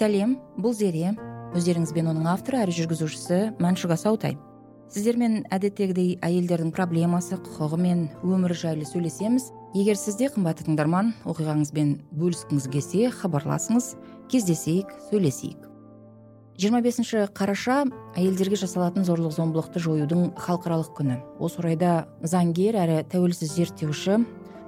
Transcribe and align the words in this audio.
сәлем 0.00 0.38
бул 0.56 0.72
зере. 0.72 1.12
Өздеріңізбен 1.50 2.06
оның 2.08 2.28
авторы 2.30 2.62
әрі 2.62 2.72
жүргүзүүчүсү 2.78 3.40
маншуга 3.60 3.98
саутай 4.00 4.38
сиздер 4.90 5.18
әдеттегідей 5.54 6.16
әйелдердің 6.24 6.72
проблемасы 6.74 7.36
құқығы 7.38 7.76
мен 7.78 8.00
өмірі 8.26 8.56
жайлы 8.58 8.86
сөйлесеміз. 8.88 9.50
Егер 9.76 9.98
сізде 9.98 10.30
қымбатты 10.34 10.64
тыңдарман 10.66 11.12
оқиғаңызбен 11.30 11.92
бөліскіңіз 12.18 12.66
келсе 12.72 13.10
хабарласыңыз 13.20 13.92
кездесейік 14.32 14.90
сөйлесейік. 15.10 15.68
Жиырма 16.58 16.82
бесінші 16.82 17.28
қараша 17.36 17.84
әйелдерге 18.18 18.58
жасалатын 18.58 19.06
зорлық 19.06 19.36
зомбылықты 19.36 19.78
жоюдың 19.84 20.34
халықаралық 20.42 20.90
күні. 20.98 21.20
Осы 21.38 21.62
орайда 21.62 22.08
заңгер 22.22 22.82
әрі 22.82 23.00
тәуелсіз 23.14 23.54
зерттеуші 23.54 24.24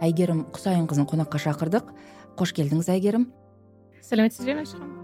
әйгерім 0.07 0.47
құсайынқызын 0.55 1.11
қонаққа 1.11 1.43
шақырдық. 1.49 1.95
Қош 2.39 2.55
келдіңіз 2.57 2.95
әйгерім 2.95 3.31
сәлеметсіз 4.03 4.47
бе 4.47 4.61
мәншүк 4.63 5.02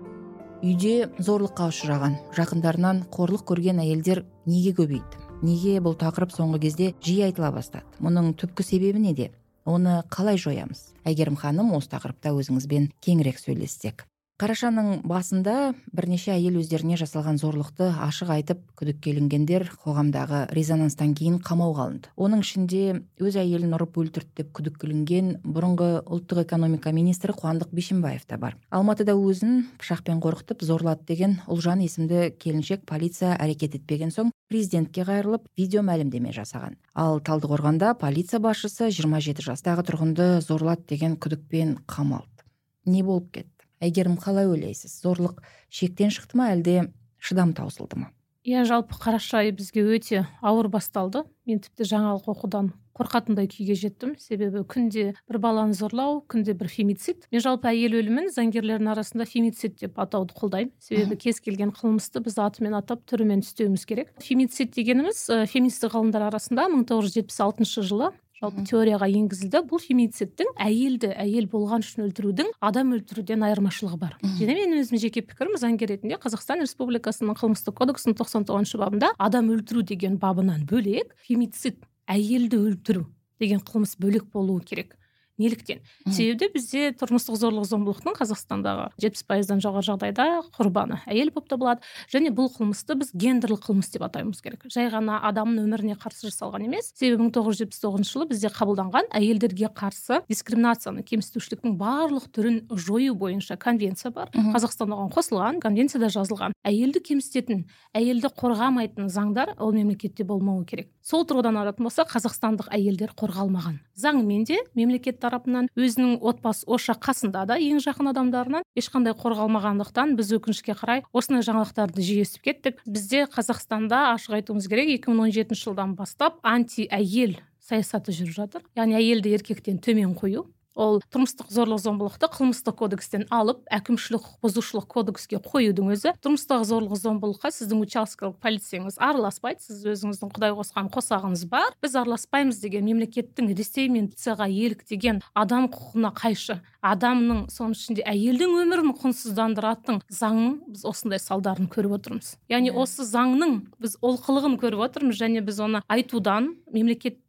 үйде 0.58 1.06
зорлыққа 1.22 1.68
ұшыраған 1.70 2.16
жақындарынан 2.34 3.04
қорлық 3.14 3.44
көрген 3.46 3.78
әйелдер 3.82 4.24
неге 4.48 4.72
көбейді? 4.74 5.22
Неге 5.46 5.76
бұл 5.84 5.94
тақырып 6.00 6.34
соңғы 6.34 6.58
кезде 6.64 6.88
жиі 7.04 7.28
айтыла 7.28 7.52
бастады? 7.54 7.86
Мұның 8.02 8.32
түпкі 8.40 8.66
себебі 8.66 8.98
неде? 9.04 9.30
Оны 9.68 10.00
қалай 10.10 10.40
жоямыз? 10.40 10.88
Әйгерім 11.06 11.38
ханым 11.38 11.70
осы 11.78 11.92
тақырыпта 11.94 12.34
өзіңізбен 12.34 12.90
кеңірек 13.04 13.38
сөйлессек. 13.38 14.07
Қарашаның 14.38 15.00
басында 15.02 15.72
бірнеше 15.90 16.30
әйел 16.30 16.60
өздеріне 16.60 16.94
жасалған 17.00 17.40
зорлықты 17.40 17.88
ашық 18.04 18.28
айтып 18.36 18.60
күдікке 18.78 19.10
ілінгендер 19.10 19.64
қоғамдағы 19.82 20.44
резонанстан 20.54 21.16
кейін 21.18 21.40
қамауға 21.42 21.86
алынды. 21.88 22.12
Оның 22.14 22.44
ішінде 22.44 22.82
өз 23.18 23.38
әйелін 23.42 23.74
ұрып 23.74 23.98
өлтірді 23.98 24.38
деп 24.38 24.52
күдікке 24.54 24.86
ілінген 24.86 25.32
бұрынғы 25.42 25.90
ұлттық 26.06 26.44
экономика 26.44 26.94
министрі 26.94 27.34
қуандық 27.34 27.74
бишімбаев 27.74 28.22
та 28.30 28.38
бар. 28.38 28.54
Алматыда 28.70 29.18
өзін 29.18 29.66
пышақпен 29.82 30.22
қорқытып 30.22 30.62
зорлады 30.62 31.02
деген 31.10 31.40
ұлжан 31.50 31.82
есімді 31.82 32.30
келіншек 32.38 32.86
полиция 32.86 33.34
әрекет 33.42 33.74
етпеген 33.74 34.14
соң 34.14 34.30
президентке 34.46 35.02
қайырылып 35.02 35.50
видео 35.58 35.82
мәлімдеме 35.82 36.30
жасаған. 36.30 36.78
Ал 36.94 37.18
талдықорғанда 37.18 37.96
полиция 37.98 38.38
басшысы 38.38 38.92
жиырма 38.94 39.18
жеті 39.18 39.50
жастағы 39.50 39.82
тұрғынды 39.90 40.32
зорлады 40.46 40.86
деген 40.94 41.18
күдікпен 41.18 41.80
қамалды. 41.90 42.46
Не 42.86 43.02
болып 43.02 43.32
кетті? 43.34 43.57
Әйгерім 43.80 44.18
қалай 44.20 44.48
ойлайсыз? 44.50 45.00
Зорлық 45.02 45.42
шектен 45.70 46.12
шықты 46.14 46.38
ма 46.38 46.52
әлде 46.54 46.88
шыдам 47.18 47.54
таусылды 47.56 48.00
ма? 48.00 48.12
Иә 48.48 48.62
жалпы 48.64 48.96
қараша 48.96 49.42
айы 49.42 49.52
бізге 49.52 49.82
өте 49.84 50.22
ауыр 50.40 50.70
басталды. 50.72 51.24
Мен 51.44 51.58
тіпті 51.60 51.84
жаңалық 51.84 52.30
оқудан 52.32 52.70
қорқатындай 52.96 53.48
күйге 53.50 53.74
жеттім. 53.78 54.14
Себебі 54.18 54.62
күнде 54.64 55.12
бір 55.28 55.38
баланы 55.42 55.76
зорлау 55.76 56.22
күнде 56.30 56.54
бір 56.56 56.70
фемицид. 56.72 57.26
Мен 57.34 57.42
жалпы 57.44 57.68
әйел 57.70 57.98
өлімін 57.98 58.30
заңгерлердің 58.34 58.92
арасында 58.94 59.26
фемицид 59.28 59.76
деп 59.82 60.00
атауды 60.00 60.34
қолдаймын. 60.38 60.72
Себебі 60.80 61.18
кез 61.20 61.42
келген 61.44 61.74
қылмысты 61.76 62.22
біз 62.24 62.38
атымен 62.42 62.78
атап 62.78 63.04
түрімен 63.10 63.44
түстеуіміз 63.44 63.84
керек. 63.90 64.14
Фемицид 64.24 64.72
дегеніміз 64.78 65.26
ә, 65.28 65.42
феминистік 65.50 65.92
ғалымдар 65.94 66.30
арасында 66.30 66.70
мың 66.72 66.88
тоғыз 66.88 67.10
жүз 67.10 67.20
жетпіс 67.20 67.42
алтыншы 67.44 67.84
жылы 67.86 68.14
жалпы 68.38 68.64
теорияға 68.68 69.08
енгізілді. 69.10 69.62
Бұл 69.68 69.82
фемицидтің 69.82 70.52
әйелді 70.62 71.10
әйел 71.18 71.48
болған 71.50 71.82
үшін 71.84 72.04
өлтірудің 72.06 72.52
адам 72.62 72.92
өлтіруден 72.96 73.42
айырмашылығы 73.48 73.98
бар. 73.98 74.16
Және 74.38 74.54
менің 74.58 74.82
өзімнің 74.84 75.02
жеке 75.02 75.24
пікірім 75.26 75.58
заңгер 75.58 75.92
ретінде 75.94 76.18
қазақстан 76.22 76.62
республикасының 76.62 77.38
қылмыстық 77.40 77.76
кодексінің 77.80 78.18
тоқсан 78.20 78.46
тоғызыншы 78.48 78.78
бабында 78.78 79.12
адам 79.18 79.50
өлтіру 79.54 79.82
деген 79.82 80.18
бабынан 80.22 80.64
бөлек 80.70 81.16
фемицид 81.26 81.82
әйелді 82.06 82.62
өлтіру 82.62 83.08
деген 83.42 83.60
қылмыс 83.64 83.98
бөлек 83.98 84.30
болуы 84.32 84.62
керек. 84.62 84.94
Неліктен. 85.38 85.80
Себебі 86.10 86.50
бізде 86.54 86.90
тұрмыстық 86.98 87.38
зорлық 87.38 87.66
зомбылықтың 87.68 88.16
қазақстандағы 88.18 88.88
жетпіс 89.00 89.24
пайыздан 89.28 89.62
жоғары 89.62 89.86
жағдайда 89.88 90.26
құрбаны 90.56 91.00
әйел 91.06 91.30
болып 91.34 91.48
табылады. 91.50 91.84
Және 92.12 92.32
бұл 92.34 92.50
қылмысты 92.52 92.98
біз 92.98 93.12
гендерлік 93.14 93.62
қылмыс 93.64 93.92
деп 93.94 94.04
атауымыз 94.08 94.42
керек. 94.42 94.66
Жай 94.72 94.90
ғана 94.92 95.20
адамның 95.28 95.68
өміріне 95.68 95.98
қарсы 96.00 96.28
жасалған 96.28 96.66
емес. 96.66 96.90
Себебі 96.98 97.22
мың 97.24 97.32
тоғыз 97.36 97.58
жүз 97.58 97.62
жетпіс 97.64 97.82
тоғызыншы 97.84 98.14
жылы 98.16 98.28
бізде 98.32 98.50
қабылданған 98.52 99.10
әйелдерге 99.14 99.70
қарсы 99.78 100.20
дискриминацияны 100.28 101.04
кемсітушіліктің 101.06 101.76
барлық 101.78 102.28
түрін 102.34 102.60
жою 102.74 103.14
бойынша 103.18 103.56
конвенция 103.60 104.10
бар. 104.14 104.32
Қазақстан 104.34 104.94
оған 104.94 105.12
қосылған 105.14 105.60
конвенцияда 105.62 106.10
жазылған. 106.12 106.56
Әйелді 106.66 107.02
кемсітетін 107.04 107.64
әйелді 107.96 108.32
қорғамайтын 108.38 109.08
заңдар 109.12 109.54
ол 109.58 109.72
мемлекетте 109.76 110.24
болмауы 110.24 110.64
керек. 110.68 110.90
Сол 111.02 111.24
тұрғыдан 111.28 111.56
алатын 111.60 111.86
болсақ 111.86 112.10
қазақстандық 112.12 112.68
әйелдер 112.74 113.14
қорғалмаған. 113.18 113.78
Заңмен 113.98 114.44
де 114.48 114.58
мемлекет 114.76 115.20
тарапынан 115.28 115.68
өзінің 115.78 116.18
отбасы 116.24 116.66
ошақ 116.66 117.02
қасында 117.04 117.44
да 117.48 117.58
ең 117.60 117.82
жақын 117.84 118.10
адамдарынан 118.14 118.66
ешқандай 118.78 119.14
қорғалмағандықтан 119.18 120.16
біз 120.18 120.32
өкінішке 120.38 120.74
қарай 120.78 121.04
осындай 121.12 121.44
жаңалықтарды 121.46 122.02
жиі 122.02 122.24
естіп 122.24 122.48
кеттік. 122.48 122.82
Бізде 122.88 123.26
қазақстанда 123.30 124.08
ашық 124.14 124.40
айтуымыз 124.40 124.68
керек 124.72 124.94
екі 124.96 125.12
мың 125.12 125.28
он 125.28 125.34
жетінші 125.36 125.68
жылдан 125.68 125.94
бастап 125.98 126.40
анти 126.42 126.88
әйел 126.88 127.36
саясаты 127.60 128.14
жүріп 128.16 128.34
жатыр. 128.34 128.64
Яғни 128.78 128.96
әйелді 128.96 129.34
еркектен 129.36 129.82
төмен 129.84 130.16
қою 130.16 130.48
ол 130.78 131.00
тұрмыстық 131.10 131.50
зорлық 131.50 131.80
зомбылықты 131.82 132.28
қылмыстық 132.30 132.76
кодекстен 132.78 133.26
алып 133.34 133.64
әкімшілік 133.74 134.22
құқық 134.22 134.46
бұзушылық 134.46 134.86
кодекске 134.86 135.40
қоюдың 135.42 135.90
өзі. 135.94 136.14
Тұрмыстық 136.22 136.64
зорлық 136.68 136.94
зомбылыққа 137.02 137.50
сіздің 137.56 137.82
учаскелік 137.82 138.38
полицияңыз 138.42 138.98
араласпайды 139.02 139.64
сіз 139.66 139.82
өзіңіздің 139.92 140.32
құдай 140.36 140.54
қосқан 140.54 140.90
қосағыңыз 140.94 141.44
бар. 141.50 141.74
Біз 141.82 141.96
араласпаймыз 141.98 142.62
деген 142.62 142.86
мемлекеттің 142.86 143.50
ресей 143.58 143.90
мен 143.90 144.12
еліктеген 144.14 145.22
адам 145.34 145.66
құқығына 145.72 146.12
қайшы. 146.14 146.60
Адамның 146.78 147.48
соның 147.50 147.74
ішінде 147.74 148.04
әйелдің 148.06 148.54
өмірін 148.62 148.92
құнсыздандыратын 149.00 149.98
заңның 150.14 150.60
біз 150.70 150.84
осындай 150.86 151.18
салдарын 151.18 151.66
көріп 151.66 151.96
отырмыз. 151.98 152.36
Яғни 152.48 152.70
иә. 152.70 152.78
осы 152.78 153.02
заңның 153.02 153.58
біз 153.82 153.98
олқылығын 153.98 154.54
көріп 154.62 154.84
отырмыз 154.86 155.18
және 155.18 155.42
біз 155.42 155.58
оны 155.58 155.82
айтудан 155.88 156.54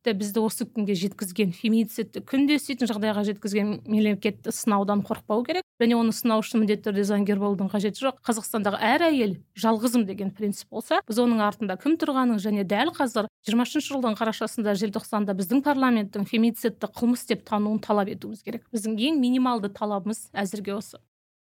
бізді 0.06 0.42
осы 0.46 0.66
күнге 0.66 0.96
жеткізген 0.96 1.52
фемицидті 1.56 2.22
күнде 2.24 2.56
істейтін 2.60 2.90
жағдайға 2.90 3.26
жеткізген 3.28 3.74
мемлекетті 3.84 4.54
сынаудан 4.56 5.04
қорықпау 5.04 5.44
керек. 5.48 5.66
Және 5.82 5.98
оны 6.00 6.14
сынау 6.16 6.44
үшін 6.44 6.64
міндетті 6.64 6.90
түрде 6.90 7.06
заңгер 7.10 7.42
болудың 7.42 7.70
қажеті 7.72 8.06
жоқ. 8.08 8.22
Қазақстандағы 8.24 8.80
әр 8.80 9.06
әйел 9.10 9.36
жалғызым 9.60 10.06
деген 10.08 10.32
принцип 10.32 10.72
болса 10.72 11.02
біз 11.08 11.20
оның 11.20 11.44
артында 11.44 11.78
кім 11.80 12.00
тұрғанын 12.00 12.40
және 12.40 12.64
дәл 12.64 12.94
қазір 12.96 13.28
жиырмасыншы 13.48 13.94
жылдың 13.94 14.16
қарашасында 14.20 14.76
желтоқсанда 14.80 15.36
біздің 15.40 15.64
парламенттің 15.68 16.28
фемицидті 16.30 16.92
қылмыс 16.96 17.28
деп 17.30 17.46
тануын 17.48 17.80
талап 17.84 18.12
етуіміз 18.12 18.44
керек. 18.44 18.68
Біздің 18.74 19.00
ең 19.10 19.22
минималды 19.24 19.72
талабымыз 19.72 20.30
әзірге 20.34 20.76
осы. 20.80 21.00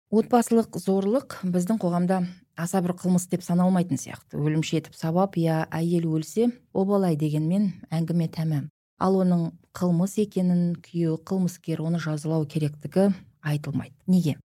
Отбасылық 0.08 0.78
зорлық 0.80 1.38
біздің 1.44 1.78
қоғамда 1.82 2.22
аса 2.56 2.80
бір 2.80 2.94
қылмыс 2.96 3.28
деп 3.28 3.44
саналмайтын 3.44 4.00
сияқты. 4.00 4.40
Өлімші 4.40 4.80
етіп 4.80 4.96
сабап 4.96 5.36
я 5.36 5.66
әйел 5.68 6.08
өлсе 6.08 6.48
обалай 6.72 7.16
дегенмен 7.16 7.74
әңгіме 7.92 8.30
тәмам. 8.32 8.70
Ал 8.98 9.18
оның 9.20 9.50
қылмыс 9.76 10.16
екенін 10.24 10.78
күйеуі 10.82 11.20
қылмыскер 11.28 11.84
оны 11.84 12.00
жазалау 12.00 12.48
керектігі 12.48 13.12
айтылмайды. 13.44 13.94
Неге? 14.08 14.38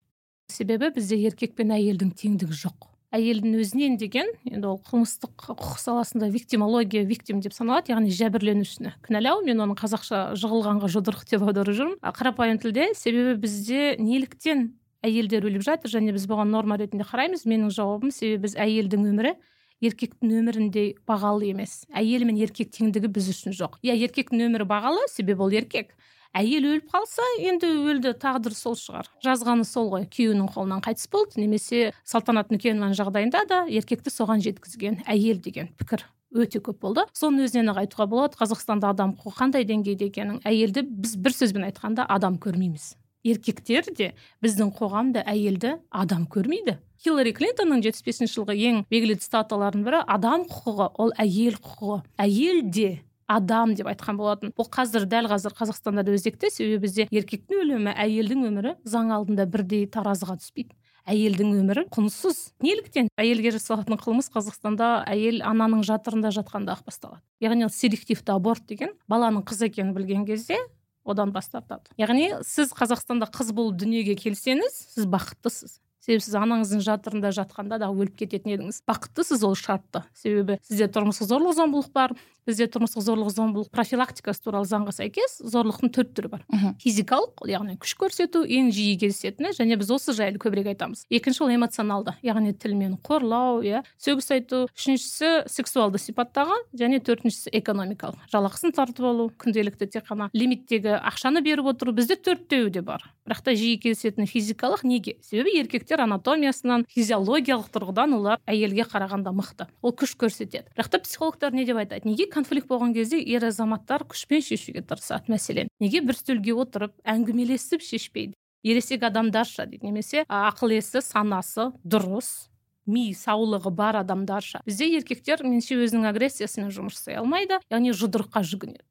Себебі 0.52 0.92
бізде 0.94 1.18
еркек 1.24 1.56
пен 1.56 1.72
әйелдің 1.72 2.12
теңдігі 2.12 2.60
жоқ. 2.60 2.92
Әйелдің 3.14 3.56
өзінен 3.62 3.96
деген 4.02 4.30
енді 4.50 4.68
ол 4.68 4.80
қылмыстық 4.84 5.32
құқық 5.48 5.80
саласында 5.80 6.28
виктимология 6.34 7.06
виктим 7.06 7.40
деп 7.46 7.54
саналады 7.54 7.94
яғни 7.94 8.12
жәбірленушіні. 8.12 8.96
Кінәлау 9.06 9.46
мен 9.46 9.62
оны 9.64 9.78
қазақша 9.78 10.34
жығылғанға 10.42 10.90
жұдырық 10.90 11.28
деп 11.30 11.46
аударып 11.46 11.78
жүрмін. 11.78 12.00
Қарапайым 12.02 12.58
тілде 12.62 12.90
себебі 12.98 13.38
бізде 13.46 13.94
неліктен 14.02 14.72
әйелдер 15.04 15.46
өліп 15.50 15.66
жатыр 15.66 15.92
және 15.92 16.14
біз 16.16 16.28
бұған 16.32 16.54
норма 16.54 16.78
ретінде 16.80 17.06
қараймыз 17.08 17.44
менің 17.50 17.74
жауабым 17.76 18.14
себебі 18.14 18.48
біз 18.48 18.56
әйелдің 18.64 19.10
өмірі 19.12 19.36
еркектің 19.84 20.32
өміріндей 20.40 20.94
бағалы 21.08 21.52
емес. 21.52 21.84
Әйел 21.92 22.24
мен 22.28 22.40
еркек 22.40 22.72
теңдігі 22.72 23.12
біз 23.12 23.30
үшін 23.34 23.56
жоқ. 23.58 23.78
Иә 23.84 23.98
еркектің 24.08 24.46
өмірі 24.48 24.68
бағалы 24.70 25.04
себебі 25.12 25.44
ол 25.44 25.56
еркек. 25.60 25.92
Әйел 26.34 26.66
өліп 26.66 26.88
қалса 26.90 27.26
енді 27.44 27.68
өлді 27.92 28.16
тағдыры 28.18 28.56
сол 28.58 28.78
шығар. 28.80 29.12
Жазғаны 29.22 29.68
сол 29.70 29.92
ғой 29.92 30.08
күйеуінің 30.10 30.48
қолынан 30.56 30.82
қайтыс 30.82 31.12
болды 31.14 31.44
немесе 31.44 31.92
салтанат 32.10 32.50
нүкенованың 32.50 32.98
жағдайында 32.98 33.44
да 33.52 33.60
еркекті 33.70 34.10
соған 34.10 34.42
жеткізген 34.42 35.04
әйел 35.06 35.44
деген 35.46 35.70
пікір 35.78 36.08
өте 36.34 36.58
көп 36.64 36.82
болды. 36.82 37.06
Соның 37.14 37.46
өзінен 37.46 37.70
ақ 37.76 37.84
айтуға 37.84 38.10
болады. 38.10 38.40
Қазақстанда 38.42 38.90
адам 38.96 39.14
құқығы 39.20 39.38
қандай 39.44 39.70
деңгейде 39.70 40.10
екенін 40.10 40.42
әйелді 40.42 40.88
біз 40.90 41.16
бір 41.22 41.38
сөзбен 41.38 41.70
айтқанда 41.70 42.08
адам 42.10 42.42
көрмейміз. 42.42 42.96
Еркектер 43.24 43.88
де 43.96 44.12
біздің 44.44 44.74
қоғамда 44.78 45.24
әйелді 45.30 45.78
адам 45.92 46.28
көрмейді. 46.32 46.78
Хиллари 47.04 47.34
клинтонның 47.36 47.82
жетпіс 47.84 48.06
бесінші 48.06 48.38
жылғы 48.38 48.56
ең 48.70 48.84
белгілі 48.92 49.18
цитаталарының 49.20 49.88
бірі 49.88 50.04
адам 50.08 50.46
құқығы 50.48 50.92
ол 51.04 51.12
әйел 51.20 51.58
құқығы. 51.60 51.98
Әйел 52.24 52.62
де 52.72 52.92
адам 53.28 53.74
деп 53.76 53.90
айтқан 53.92 54.20
болатын. 54.20 54.54
Бұл 54.56 54.70
қазір 54.72 55.08
дәл 55.10 55.28
қазір 55.32 55.56
қазақстанда 55.58 56.04
да 56.06 56.14
өзекті. 56.16 56.52
Себебі 56.52 56.84
бізде 56.86 57.08
еркектің 57.12 57.64
өлімі 57.64 57.96
әйелдің 57.96 58.48
өмірі 58.50 58.76
заң 58.88 59.12
алдында 59.16 59.48
бірдей 59.52 59.88
таразыға 59.92 60.38
түспейді. 60.40 60.76
Әйелдің 61.04 61.50
өмірі 61.60 61.84
құнсыз. 61.92 62.54
Неліктен 62.64 63.10
әйелге 63.20 63.52
жасалатын 63.58 64.00
қылмыс 64.00 64.30
қазақстанда 64.32 65.04
әйел 65.12 65.42
ананың 65.44 65.84
жатырында 65.84 66.32
жатқанда 66.32 66.78
ақ 66.78 66.86
басталады. 66.88 67.20
Яғни 67.44 67.68
селективті 67.68 68.32
аборт 68.32 68.64
деген 68.70 68.96
баланың 69.12 69.44
қыз 69.44 69.66
екенін 69.68 69.92
білген 69.98 70.24
кезде 70.30 70.62
одан 71.06 71.34
бас 71.36 71.50
тартады 71.52 71.94
яғни 72.00 72.30
сіз 72.48 72.74
қазақстанда 72.78 73.30
қыз 73.34 73.52
болып 73.56 73.80
дүниеге 73.82 74.16
келсеңіз 74.20 74.78
сіз 74.96 75.08
бақыттысыз. 75.12 75.80
Себебі 76.04 76.26
сіз 76.26 76.36
анаңыздың 76.36 76.84
жатырында 76.84 77.32
жатқанда 77.34 77.80
да 77.80 77.90
өліп 77.94 78.20
кететін 78.20 78.58
едіңіз. 78.58 78.84
Бақыттысыз 78.90 79.46
ол 79.48 79.56
шартты. 79.56 80.04
Себебі 80.14 80.60
сізде 80.68 80.90
тұрмыстық 80.92 81.32
зорлық 81.32 81.56
зомбылық 81.58 81.92
бар 81.96 82.16
бізде 82.48 82.68
тұрмыстық 82.68 83.04
зорлық 83.06 83.32
зомбылық 83.32 83.70
профилактикасы 83.74 84.44
туралы 84.44 84.68
заңға 84.68 84.94
сәйкес 84.98 85.38
зорлықтың 85.48 85.92
төрт 85.96 86.12
түрі 86.18 86.32
бар. 86.34 86.44
Физикалық 86.84 87.46
яғни 87.48 87.78
күш 87.80 87.96
көрсету 88.00 88.44
ең 88.44 88.72
жиі 88.76 88.98
кездесетіні 89.00 89.54
және 89.56 89.78
біз 89.80 89.94
осы 89.96 90.16
жайлы 90.18 90.42
көбірек 90.44 90.74
айтамыз. 90.74 91.06
Екінші 91.14 91.46
ол 91.46 91.54
эмоционалды 91.56 92.16
яғни 92.26 92.54
тілмен 92.54 92.98
қорлау 93.04 93.64
иә. 93.64 93.84
Сөгіс 93.96 94.32
айту. 94.36 94.66
Үшіншісі 94.76 95.48
сексуалды 95.48 96.02
сипаттағы 96.04 96.60
және 96.76 97.00
төртіншісі 97.00 97.54
экономикалық. 97.62 98.28
Жалақысын 98.34 98.76
тартып 98.76 99.08
алу 99.08 99.30
күнделікті 99.40 99.88
тек 99.88 100.08
қана 100.10 100.30
лимиттегі 100.36 101.00
ақшаны 101.00 101.44
беріп 101.46 101.72
отыру. 101.72 101.96
Бізде 101.96 102.20
төртеуі 102.20 102.74
де 102.74 102.84
бар. 102.84 103.08
Бірақ 103.24 103.44
та 103.46 103.56
жиі 103.56 103.80
кездесетіні 103.80 104.28
физикалық 104.28 104.84
неге? 104.84 105.16
Себебі 105.24 105.56
еркектер 105.62 105.93
анатомиясынан 106.02 106.86
физиологиялық 106.90 107.70
тұрғыдан 107.74 108.16
олар 108.18 108.42
әйелге 108.50 108.88
қарағанда 108.90 109.34
мықты. 109.36 109.68
Ол 109.82 109.94
күш 109.94 110.16
көрсетеді. 110.18 110.72
Бірақ 110.74 110.90
та 110.90 111.00
психологтар 111.04 111.54
не 111.54 111.66
деп 111.66 111.78
айтады? 111.78 112.08
Неге 112.10 112.26
конфликт 112.32 112.68
болған 112.68 112.94
кезде 112.96 113.20
ер 113.22 113.46
азаматтар 113.46 114.08
күшпен 114.10 114.42
шешуге 114.42 114.82
тырысады? 114.82 115.30
Мәселен 115.34 115.70
неге 115.80 116.02
бір 116.02 116.18
үстелге 116.18 116.56
отырып 116.56 116.96
әңгімелесіп 117.06 117.84
шешпейді? 117.84 118.34
Ересек 118.64 119.04
адамдарша 119.04 119.68
дейді. 119.68 119.86
Немесе 119.86 120.24
ақыл 120.32 120.78
есі 120.78 121.04
санасы 121.04 121.72
дұрыс 121.84 122.53
ми 122.86 123.12
саулығы 123.16 123.72
бар 123.74 124.00
адамдарша. 124.02 124.62
Бізде 124.68 124.90
еркектер 124.98 125.44
меніңше 125.46 125.78
өзінің 125.84 126.08
агрессиясымен 126.10 126.72
жұмыс 126.74 126.98
жасай 126.98 127.20
алмайды 127.20 127.60
яғни 127.72 127.94
жұдырыққа 127.96 128.44
жүгінеді. 128.50 128.84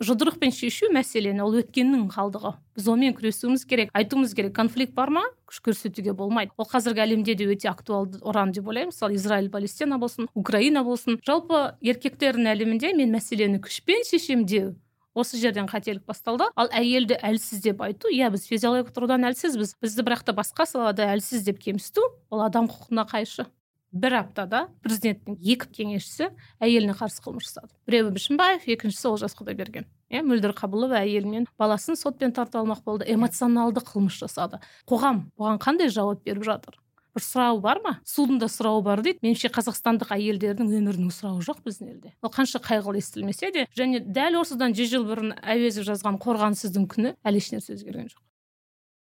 Жұдырықпен 0.00 0.52
шешу 0.54 0.90
мәселені 0.94 1.44
ол 1.44 1.58
өткеннің 1.62 2.08
қалдығы. 2.12 2.54
Біз 2.78 2.88
онымен 2.92 3.16
күресуіміз 3.18 3.64
керек 3.68 3.94
айтуымыз 3.96 4.34
керек 4.36 4.54
конфликт 4.56 4.94
бар 4.94 5.10
ма? 5.10 5.24
Күш 5.48 5.62
көрсетуге 5.64 6.12
болмайды. 6.12 6.52
Ол 6.56 6.68
қазіргі 6.68 7.02
әлемде 7.06 7.34
де 7.34 7.48
өте 7.48 7.70
актуалды 7.70 8.20
ұран 8.20 8.52
деп 8.52 8.68
ойлаймын. 8.68 8.92
Мысалы 8.92 9.16
израиль 9.16 9.50
палестина 9.50 9.98
болсын 9.98 10.28
украина 10.34 10.84
болсын. 10.84 11.18
Жалпы 11.26 11.78
еркектердің 11.82 12.52
әлемінде 12.52 12.92
мен 12.94 13.16
мәселені 13.16 13.62
күшпен 13.64 14.04
шешемін 14.06 14.46
деу 14.46 14.76
осы 15.18 15.38
жерден 15.40 15.68
қателік 15.68 16.06
басталды. 16.06 16.46
Ал 16.54 16.70
әйелді 16.70 17.18
әлсіз 17.18 17.62
деп 17.64 17.82
айту 17.84 18.10
иә 18.14 18.30
біз 18.32 18.46
физиологиялық 18.48 18.94
тұрғыдан 18.94 19.26
әлсізбіз. 19.32 19.76
Бізді 19.82 20.06
бірақ 20.06 20.24
та 20.28 20.34
басқа 20.38 20.66
салада 20.70 21.10
әлсіз 21.12 21.44
деп 21.48 21.60
кемсіту 21.62 22.06
ол 22.30 22.46
адам 22.46 22.70
құқығына 22.70 23.08
қайшы. 23.10 23.48
Бір 23.88 24.18
аптада 24.18 24.66
президенттің 24.84 25.38
екі 25.40 25.70
кеңесшісі 25.78 26.28
әйеліне 26.60 26.92
қарсы 26.98 27.22
қылмыс 27.24 27.46
жасады. 27.48 27.72
Біреуі 27.88 28.12
бішімбаев 28.18 28.66
екіншісі 28.68 29.08
олжас 29.08 29.32
құдайберген. 29.38 29.86
Иә 30.12 30.20
мөлдір 30.28 30.52
қабылова 30.58 31.00
әйелі 31.00 31.32
мен 31.32 31.48
баласын 31.56 31.96
сотпен 31.96 32.34
тартып 32.36 32.60
алмақ 32.60 32.84
болды 32.84 33.08
эмоционалды 33.08 33.80
қылмыс 33.80 34.20
жасады. 34.20 34.60
Қоғам 34.84 35.30
бұған 35.40 35.56
қандай 35.64 35.88
жауап 35.88 36.20
беріп 36.20 36.44
жатыр? 36.44 36.76
Бір 37.16 37.24
сұрау 37.24 37.60
бар 37.64 37.80
ма? 37.84 37.94
Судың 38.06 38.38
да 38.42 38.48
сұрауы 38.52 38.82
бар 38.86 39.02
дейді. 39.04 39.22
Меніңше 39.24 39.50
қазақстандық 39.54 40.12
әйелдердің 40.16 40.70
өмірінің 40.78 41.12
сұрауы 41.14 41.44
жоқ 41.46 41.62
біздің 41.66 41.92
елде. 41.94 42.14
Ол 42.22 42.32
қанша 42.34 42.60
қайғылы 42.64 43.02
естілмесе 43.02 43.52
де 43.54 43.66
және 43.78 44.02
дәл 44.04 44.40
осыдан 44.42 44.76
жүз 44.76 44.92
жыл 44.92 45.06
бұрын 45.08 45.34
әуезов 45.42 45.88
жазған 45.88 46.20
қорғансыздың 46.22 46.88
күні 46.92 47.14
әлі 47.24 47.42
ешнәрсе 47.42 47.74
өзгерген 47.78 48.10
жоқ. 48.12 48.22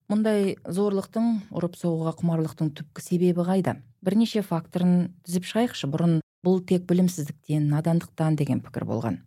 Мұндай 0.08 0.56
зорлықтың 0.64 1.52
ұрып 1.52 1.76
соғуға 1.76 2.14
құмарлықтың 2.22 2.72
түпкі 2.80 3.04
себебі 3.04 3.44
қайда? 3.44 3.76
Бірнеше 4.00 4.40
факторын 4.40 5.10
тізіп 5.28 5.50
шығайықшы. 5.50 5.90
Бұрын 5.92 6.22
бұл 6.48 6.62
тек 6.64 6.86
білімсіздіктен 6.88 7.68
надандықтан 7.74 8.38
деген 8.40 8.62
пікір 8.64 8.88
болған. 8.88 9.18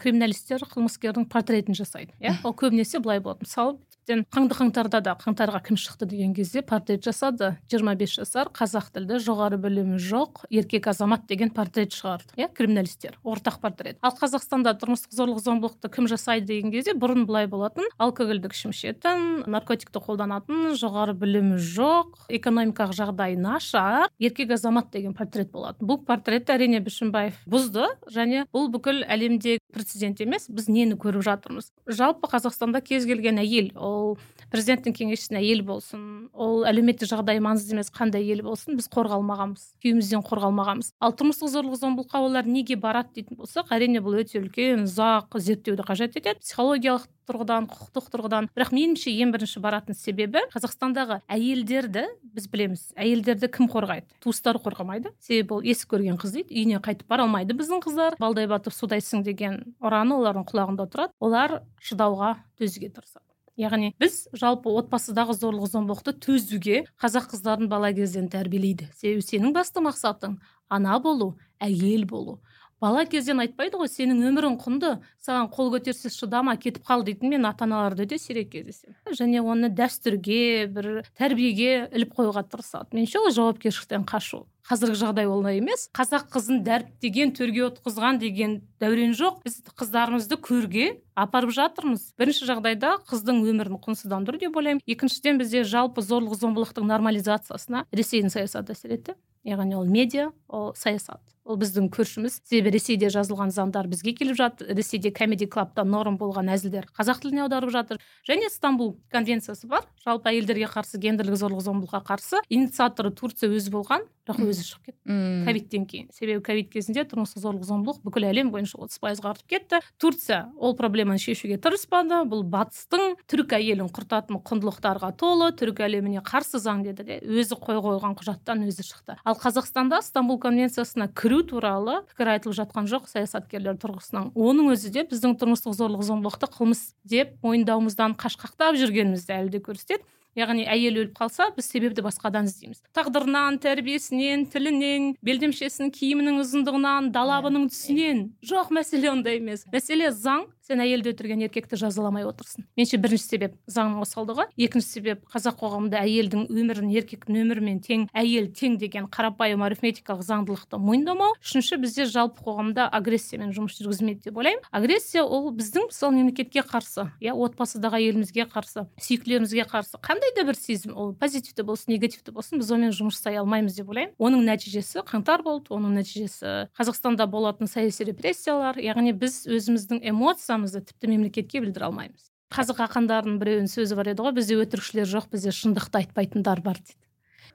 Криминалистер 0.00 0.64
қылмыскердің 0.70 1.26
портретін 1.30 1.76
жасайды 1.76 2.12
иә? 2.20 2.36
Ол 2.44 2.54
көбінесе 2.54 3.00
былай 3.02 3.20
болады. 3.20 3.44
Мысалы 3.46 3.78
тіптен 3.90 4.24
қаңды 4.32 4.56
қаңтарда 4.58 5.00
да 5.04 5.14
қаңтарға 5.20 5.60
кім 5.66 5.78
шықты 5.78 6.06
деген 6.08 6.32
кезде 6.34 6.62
портрет 6.66 7.04
жасады 7.04 7.52
25 7.70 8.16
жасар 8.20 8.50
қазақ 8.54 8.90
тілді 8.94 9.20
жоғары 9.22 9.58
білімі 9.60 10.00
жоқ 10.00 10.44
еркек 10.50 10.88
азамат 10.90 11.26
деген 11.28 11.52
портрет 11.54 11.94
шығарды 11.94 12.34
иә 12.40 12.48
криминалистер 12.54 13.18
ортақ 13.22 13.60
портрет. 13.60 13.98
Ал 14.02 14.14
қазақстанда 14.16 14.74
тұрмыстық 14.80 15.14
зорлық 15.14 15.42
зомбылықты 15.44 15.90
кім 15.92 16.08
жасайды 16.10 16.48
деген 16.54 16.72
кезде 16.72 16.94
бұрын 16.96 17.26
былай 17.28 17.46
болатын 17.46 17.86
алкогольді 17.98 18.50
ішім 18.50 18.74
ішетін 18.74 19.44
наркотикті 19.46 20.02
қолданатын 20.02 20.74
жоғары 20.80 21.14
білімі 21.14 21.60
жоқ 21.60 22.26
экономикалық 22.32 22.96
жағдайы 22.96 23.38
нашар 23.38 24.08
еркек 24.18 24.56
азамат 24.56 24.90
деген 24.90 25.14
портрет 25.14 25.52
болатын. 25.52 25.86
Бұл 25.86 26.00
портретті 26.06 26.56
әрине 26.56 26.80
бішімбаев 26.82 27.38
бұзды 27.46 27.86
және 28.10 28.46
бұл 28.54 28.70
бүкіл 28.72 29.04
әлемде 29.06 29.58
прецедент 29.80 30.20
емес 30.20 30.46
біз 30.52 30.68
нені 30.68 30.98
көріп 31.00 31.24
жатырмыз? 31.24 31.70
Жалпы 31.88 32.28
қазақстанда 32.28 32.82
кез 32.84 33.06
келген 33.08 33.40
әйел 33.40 33.72
ол 33.80 34.18
президенттің 34.52 34.94
кеңесшісінің 34.98 35.40
әйелі 35.40 35.64
болсын 35.64 36.02
ол 36.34 36.66
әлеуметтік 36.68 37.08
жағдайы 37.08 37.40
маңызды 37.40 37.72
емес 37.72 37.88
қандай 37.94 38.26
әйел 38.26 38.44
болсын 38.44 38.76
біз 38.76 38.90
қорғалмағанбыз 38.92 39.64
күйімізден 39.80 40.24
қорғалмағанбыз. 40.26 40.92
Ал 41.00 41.14
тұрмыстық 41.16 41.54
зорлық 41.54 41.80
зомбылыққа 41.80 42.22
олар 42.26 42.50
неге 42.50 42.76
барады 42.76 43.14
дейтін 43.20 43.40
болсақ 43.40 43.72
әрине 43.72 44.02
бұл 44.04 44.20
өте 44.20 44.42
үлкен 44.42 44.84
ұзақ 44.84 45.38
зерттеуді 45.38 45.86
қажет 45.86 46.18
етеді. 46.18 46.42
Психологиялық 46.42 47.06
тұрғыдан 47.30 47.70
құқықтық 47.70 48.10
тұрғыдан. 48.10 48.50
Бірақ 48.56 48.74
меніңше 48.74 49.14
ең 49.22 49.32
бірінші 49.36 49.62
баратын 49.62 49.94
себебі 49.94 50.42
қазақстандағы 50.50 51.20
әйелдерді 51.30 52.04
біз 52.34 52.50
білеміз. 52.50 52.84
Әйелдерді 52.98 53.50
кім 53.54 53.70
қорғайды? 53.70 54.10
Туыстары 54.20 54.60
қорғамайды. 54.60 55.14
Себебі 55.22 55.60
ол 55.60 55.64
есік 55.64 55.94
көрген 55.94 56.18
қыз 56.20 56.36
дейді 56.36 56.54
үйіне 56.56 56.82
қайтып 56.82 57.08
бара 57.10 57.28
алмайды 57.28 57.54
біздің 57.54 57.84
қыздар. 57.86 58.18
Балдай 58.20 58.50
батып 58.50 58.74
судайсың 58.74 59.24
деген 59.26 59.62
ұраны 59.78 60.18
олардың 60.18 60.46
құлағында 60.50 60.90
тұрады. 60.90 61.14
Олар 61.20 61.60
шыдауға 61.78 62.36
төзуге 62.58 62.90
тырысады. 62.90 63.26
Яғни 63.60 63.90
біз 64.00 64.22
жалпы 64.32 64.72
отбасыдағы 64.72 65.34
зорлық 65.36 65.68
зомбылықты 65.68 66.14
төзуге 66.16 66.84
қазақ 67.02 67.28
қыздарын 67.34 67.68
бала 67.68 67.90
кезден 67.92 68.30
тәрбиелейді. 68.32 68.88
Себебі 68.96 69.26
сенің 69.26 69.52
басты 69.52 69.82
мақсатың 69.84 70.38
ана 70.72 70.96
болу 71.02 71.34
әйел 71.60 72.06
болу. 72.08 72.38
Бала 72.80 73.04
кезден 73.06 73.42
айтпайды 73.44 73.78
ғой 73.80 73.90
сенің 73.92 74.22
өмірің 74.30 74.56
құнды 74.62 74.94
саған 75.20 75.50
қол 75.52 75.70
көтерсе 75.74 76.10
шыдама 76.12 76.56
кетіп 76.60 76.86
қал 76.88 77.04
дейтін 77.04 77.34
мен 77.34 77.48
ата 77.48 77.66
аналарды 77.66 78.06
өте 78.06 78.18
сирек 78.18 78.50
кездесемін. 78.54 78.96
Және 79.12 79.42
оны 79.44 79.68
дәстүрге 79.68 80.68
бір 80.72 80.88
тәрбиеге 81.18 81.90
іліп 81.92 82.16
қоюға 82.16 82.46
тырысады. 82.48 82.94
Меніңше 82.96 83.20
ол 83.20 83.30
жауапкершіліктен 83.36 84.08
қашу. 84.08 84.46
Қазіргі 84.70 85.00
жағдай 85.00 85.26
олай 85.26 85.58
емес. 85.58 85.88
Қазақ 85.96 86.28
қызын 86.30 86.60
дәріптеген 86.62 87.32
төрге 87.34 87.64
отырғызған 87.66 88.20
деген 88.22 88.52
дәурен 88.78 89.16
жоқ. 89.18 89.40
Біз 89.42 89.56
қыздарымызды 89.74 90.38
көрге 90.38 91.00
апарып 91.18 91.50
жатырмыз. 91.56 92.12
Бірінші 92.20 92.46
жағдайда 92.46 92.92
қыздың 93.08 93.42
өмірін 93.50 93.80
құнсыздандыру 93.82 94.38
деп 94.38 94.60
ойлаймын. 94.60 94.84
Екіншіден 94.86 95.40
бізде 95.42 95.64
жалпы 95.66 96.04
зорлық 96.06 96.38
зомбылықтың 96.38 96.86
нормализациясына 96.86 97.86
ресейдің 97.90 98.30
саясаты 98.30 98.76
әсер 98.76 98.94
етті. 98.94 99.16
Яғни 99.42 99.74
ол 99.74 99.90
медиа 99.90 100.30
ол 100.46 100.70
саясат. 100.76 101.18
Ол 101.44 101.58
біздің 101.60 101.88
көршіміз. 101.94 102.40
Себебі 102.44 102.74
ресейде 102.76 103.10
жазылған 103.10 103.50
заңдар 103.54 103.88
бізге 103.90 104.14
келіп 104.14 104.36
жатыр. 104.38 104.70
Ресейде 104.76 105.10
комеди 105.10 105.48
клабта 105.50 105.84
норм 105.84 106.18
болған 106.20 106.52
әзілдер 106.54 106.90
қазақ 106.96 107.22
тіліне 107.24 107.46
аударып 107.46 107.72
жатыр. 107.74 108.00
Және 108.28 108.50
стамбул 108.52 108.98
конвенциясы 109.10 109.66
бар. 109.66 109.88
Жалпы 110.04 110.30
әйелдерге 110.30 110.68
қарсы 110.70 111.00
гендерлік 111.00 111.38
зорлық 111.40 111.64
зомбылыққа 111.64 112.04
қарсы 112.06 112.42
инициаторы 112.48 113.10
турция 113.10 113.50
өзі 113.50 113.72
болған 113.72 114.06
бірақ 114.28 114.46
өзі 114.46 114.64
шығып 114.68 114.90
кетті. 114.90 115.16
Ковидтен 115.46 115.86
кейін. 115.90 116.10
Себебі 116.14 116.42
ковид 116.44 116.68
кезінде 116.70 117.02
тұрмыстық 117.08 117.42
зорлық 117.42 117.64
зомбылық 117.66 118.02
бүкіл 118.04 118.28
әлем 118.28 118.52
бойынша 118.52 118.78
отыз 118.78 119.00
пайызға 119.02 119.32
артып 119.32 119.48
кетті. 119.50 119.80
Турция 119.98 120.52
ол 120.56 120.76
проблеманы 120.78 121.18
шешуге 121.18 121.56
тырыспады. 121.58 122.22
Бұл 122.30 122.44
батыстың 122.46 123.16
түрік 123.26 123.56
әйелін 123.58 123.90
құртатын 123.90 124.38
құндылықтарға 124.44 125.10
толы 125.18 125.50
түрік 125.56 125.82
әлеміне 125.88 126.22
қарсы 126.22 126.60
заң 126.62 126.84
деді 126.86 127.06
де 127.08 127.18
өзі 127.24 127.58
қой 127.58 127.80
қойған 127.82 128.14
құжаттан 128.20 128.62
өзі 128.68 128.86
шықты. 128.86 129.16
Ал 129.24 129.34
қазақстанда 129.40 130.02
стамбул 130.04 130.38
конвенциясына 130.38 131.08
кіру 131.30 131.44
туралы 131.46 132.00
пікір 132.10 132.32
айтылып 132.34 132.56
жатқан 132.58 132.88
жоқ 132.90 133.06
саясаткерлер 133.06 133.76
тұрғысынан. 133.78 134.32
Оның 134.34 134.72
өзі 134.74 134.90
де 134.90 135.04
біздің 135.06 135.36
тұрмыстық 135.38 135.76
зорлық 135.78 136.02
зомбылықты 136.02 136.48
қылмыс 136.50 136.80
деп 137.06 137.36
мойындауымыздан 137.46 138.16
қашқақтап 138.18 138.74
жүргенімізді 138.80 139.36
әлі 139.36 139.54
де 139.54 139.60
көрсетеді. 139.62 140.02
Яғни 140.38 140.66
әйел 140.66 140.98
өліп 140.98 141.14
қалса 141.18 141.48
біз 141.54 141.66
себепті 141.70 142.02
басқадан 142.06 142.50
іздейміз. 142.50 142.82
Тағдырынан 142.94 143.58
тәрбиесінен 143.62 144.44
тілінен 144.50 145.08
белдемшесінің 145.26 145.90
киімінің 145.94 146.38
ұзындығынан 146.42 147.10
далабының 147.14 147.66
түсінен. 147.70 148.28
Жоқ 148.46 148.70
мәселе 148.74 149.10
ондай 149.10 149.38
емес. 149.38 149.66
Мәселе 149.74 150.12
заң 150.14 150.46
сен 150.70 150.82
әйелді 150.84 151.10
өлтірген 151.10 151.42
еркекті 151.48 151.78
жазаламай 151.80 152.24
отырсың. 152.28 152.64
Меніңше 152.78 152.98
бірінші 153.02 153.26
себеп 153.26 153.56
заңның 153.70 154.04
осалдығы 154.04 154.46
екінші 154.60 154.86
себеп 154.86 155.24
қазақ 155.32 155.58
қоғамында 155.58 155.98
әйелдің 156.04 156.46
өмірін 156.46 156.92
еркектің 156.94 157.38
өмірімен 157.42 157.80
тең 157.82 158.06
әйел 158.14 158.50
тең 158.54 158.76
деген 158.78 159.08
қарапайым 159.10 159.64
арифметикалық 159.66 160.22
заңдылықты 160.22 160.78
мойындамау. 160.78 161.34
Үшінші 161.42 161.80
бізде 161.82 162.06
жалпы 162.06 162.44
қоғамда 162.46 162.86
агрессиямен 163.00 163.50
жұмыс 163.56 163.80
жүргізілмейді 163.80 164.30
деп 164.30 164.38
ойлаймын. 164.38 164.62
Агрессия 164.70 165.24
ол 165.24 165.50
біздің 165.50 165.88
мысалы 165.90 166.20
мемлекетке 166.20 166.62
қарсы 166.62 167.08
иә 167.18 167.34
отбасыдағы 167.34 167.98
әйелімізге 167.98 168.46
қарсы 168.52 168.86
сүйіктілерімізге 169.02 169.66
қарсы. 169.66 169.98
Қандай 169.98 170.34
да 170.36 170.46
бір 170.46 170.58
сезім 170.58 170.94
ол 170.94 171.14
позитивті 171.18 171.66
болсын 171.66 171.96
негативті 171.96 172.34
болсын 172.36 172.62
біз 172.62 172.70
онымен 172.70 172.94
жұмыс 172.94 173.18
жасай 173.18 173.40
алмаймыз 173.42 173.80
деп 173.80 173.90
ойлаймын. 173.90 174.14
Оның 174.20 174.46
нәтижесі 174.46 175.02
қаңтар 175.08 175.42
болды 175.42 175.74
оның 175.74 175.98
нәтижесі 175.98 176.70
қазақстанда 176.78 177.26
болатын 177.30 177.70
саяси 177.70 178.06
репрессиялар. 178.06 178.78
Яғни 178.80 179.14
біз 179.16 179.42
өзіміздің 179.50 180.02
эмоция 180.10 180.59
тіпті 180.68 181.08
мемлекетке 181.08 181.62
білдіре 181.64 181.88
алмаймыз. 181.88 182.28
Қазақ 182.50 182.82
ақындарының 182.84 183.38
біреуінің 183.40 183.70
сөзі 183.70 183.96
бар 183.96 184.10
еді 184.12 184.26
ғой 184.26 184.34
бізде 184.36 184.58
өтірікшілер 184.60 185.06
жоқ 185.06 185.30
бізде 185.30 185.54
шындықты 185.54 186.02
айтпайтындар 186.02 186.60
бар 186.60 186.80
дейді. 186.82 186.98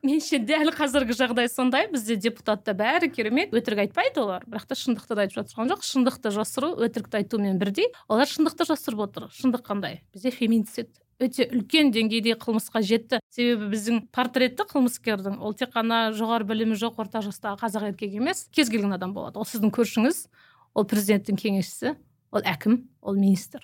Меніңше 0.05 0.39
дәл 0.45 0.69
қазіргі 0.75 1.15
жағдай 1.17 1.49
сондай 1.49 1.87
бізде 1.91 2.15
депутатта 2.19 2.75
бәрі 2.77 3.09
керемет 3.11 3.53
өтірік 3.55 3.85
айтпайды 3.85 4.21
олар. 4.21 4.43
Бірақ 4.45 4.67
та 4.69 4.77
шындықты 4.77 5.15
да 5.17 5.25
айтып 5.25 5.39
жатқан 5.39 5.71
жоқ. 5.71 5.83
Шындықты 5.87 6.31
жасыру 6.35 6.75
өтірікті 6.85 7.21
айтумен 7.21 7.57
бірдей 7.59 7.89
олар 8.07 8.29
шындықты 8.29 8.67
жасырып 8.69 9.01
отыр. 9.07 9.27
Шындық 9.33 9.65
қандай? 9.65 10.01
Бізде 10.13 10.31
феминицид 10.35 10.91
өте 11.19 11.47
үлкен 11.47 11.91
деңгейде 11.95 12.35
қылмысқа 12.37 12.83
жетті. 12.85 13.21
Себебі 13.33 13.71
біздің 13.71 14.01
портреті 14.13 14.67
қылмыскердің 14.67 15.39
ол 15.39 15.55
тек 15.57 15.71
қана 15.73 16.11
жоғары 16.15 16.47
білімі 16.49 16.77
жоқ 16.79 16.99
орта 17.01 17.23
жастағы 17.25 17.61
қазақ 17.63 17.89
еркек 17.93 18.17
емес 18.19 18.45
кез 18.51 18.69
келген 18.69 18.93
адам 18.93 19.15
болады. 19.15 19.39
Ол 19.39 19.47
сіздің 19.47 19.71
көршіңіз 19.73 20.25
ол 20.75 20.85
президенттің 20.85 21.39
кеңесшісі. 21.39 21.95
Ол 22.35 22.43
әкім 22.43 22.83
ол 23.01 23.15
министр. 23.15 23.63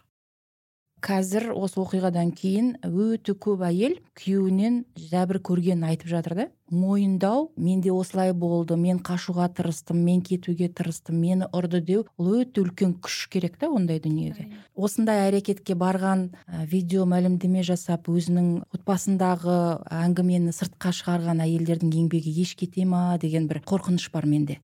Қазір 1.02 1.48
осы 1.58 1.80
оқиғадан 1.82 2.30
кейін 2.38 2.76
өте 2.86 3.34
көп 3.34 3.64
әйел 3.66 3.96
күйеуінен 4.20 4.84
зәбір 5.10 5.40
көргенін 5.42 5.88
айтып 5.90 6.12
жатыр 6.12 6.36
да. 6.38 6.46
Мойындау 6.70 7.48
менде 7.58 7.90
осылай 7.90 8.36
болды 8.38 8.78
мен 8.78 9.02
қашуға 9.02 9.50
тырыстым 9.58 9.98
мен 10.06 10.22
кетуге 10.22 10.70
тырыстым 10.70 11.18
мені 11.18 11.50
ұрды 11.58 11.82
деу 11.82 12.06
ол 12.22 12.44
өте 12.44 12.62
үлкен 12.62 12.94
күш 13.02 13.26
керек 13.34 13.58
та 13.58 13.72
ондай 13.74 13.98
дүниеге. 14.00 14.52
Осындай 14.78 15.26
әрекетке 15.26 15.74
барған 15.74 16.28
ә, 16.46 16.68
видео 16.70 17.10
мәлімдеме 17.10 17.66
жасап 17.66 18.06
өзінің 18.06 18.68
отбасындағы 18.70 19.58
әңгімені 20.06 20.54
сыртқа 20.54 20.94
шығарған 21.02 21.42
әйелдердің 21.50 21.98
еңбегі 22.06 22.38
еш 22.46 22.54
кете 22.54 22.86
ма 22.86 23.18
деген 23.18 23.50
бір 23.50 23.66
қорқыныш 23.66 24.12
бар 24.14 24.30
менде. 24.30 24.62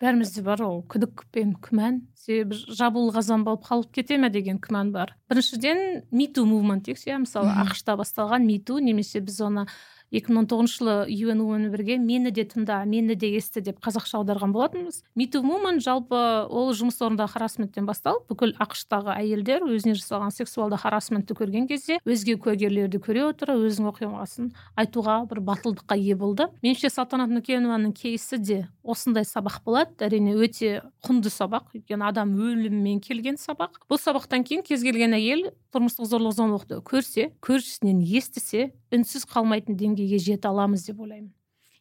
Бәрімізде 0.00 0.42
бар 0.46 0.62
ол. 0.64 0.80
Күдік 0.90 1.24
пен 1.34 1.54
күмән. 1.60 2.00
Себебі 2.18 2.58
жабулы 2.76 3.12
қазан 3.14 3.44
болып 3.46 3.66
қалып 3.68 3.92
кете 3.94 4.18
ме 4.20 4.30
деген 4.32 4.58
күмән 4.62 4.92
бар. 4.94 5.14
Біріншіден 5.30 6.04
миту 6.10 6.46
мувмент 6.48 6.88
дейікші 6.88 7.12
иә? 7.12 7.20
мысалы 7.24 7.52
ақш 7.64 7.84
та 7.84 7.96
басталған 8.00 8.46
миту 8.48 8.78
немесе 8.80 9.20
біз 9.20 9.40
оны 9.44 9.66
екі 10.10 10.32
мың 10.32 10.42
он 10.42 10.48
тоғызыншы 10.50 11.06
жылы 11.06 11.44
un 11.44 11.68
бірге 11.70 11.98
мені 11.98 12.30
де 12.30 12.44
тыңда 12.44 12.84
мені 12.84 13.14
де 13.14 13.30
есті 13.36 13.60
деп 13.60 13.80
қазақша 13.80 14.20
аударған 14.20 14.52
болатынбыз. 14.52 15.02
Миту 15.14 15.42
муман 15.42 15.80
жалпы 15.80 16.46
ол 16.50 16.72
жұмыс 16.74 16.98
орнындағы 17.00 17.34
харасменттен 17.36 17.86
басталып 17.86 18.26
бүкіл 18.30 18.54
ақштағы 18.58 19.14
әйелдер 19.14 19.64
өзіне 19.68 19.94
жасалған 19.98 20.34
сексуалды 20.34 20.78
харасментті 20.80 21.36
көрген 21.38 21.68
кезде 21.70 22.00
өзге 22.04 22.36
куәгерлерді 22.42 23.00
көре 23.02 23.28
отыра 23.30 23.56
өзінің 23.60 23.90
оқиғасын 23.92 24.50
айтуға 24.76 25.20
бір 25.30 25.42
батылдыққа 25.46 25.98
ие 25.98 26.16
болды. 26.18 26.48
Меніңше 26.62 26.90
салтанат 26.90 27.30
нүкенованың 27.30 27.94
кейсі 27.94 28.38
де 28.38 28.60
осындай 28.82 29.24
сабақ 29.24 29.62
болады. 29.64 29.94
Әрине 30.02 30.34
өте 30.34 30.82
құнды 31.06 31.30
сабақ. 31.30 31.70
Өйткені 31.76 32.08
адам 32.08 32.34
өліммен 32.34 33.00
келген 33.04 33.38
сабақ. 33.40 33.82
Бұл 33.90 34.00
сабақтан 34.00 34.44
кейін 34.46 34.64
кез 34.66 34.82
келген 34.82 35.14
әйел 35.16 35.50
тұрмыстық 35.74 36.08
зорлық 36.10 36.34
зомбылықты 36.34 36.80
көрсе 36.86 37.30
көршісінен 37.44 38.00
естісе 38.02 38.70
үнсіз 38.90 39.26
қалмайтын 39.30 39.78
деңгейге 40.00 40.24
жете 40.24 40.48
аламыз 40.48 40.88
деп 40.88 41.04
ойлаймын. 41.04 41.30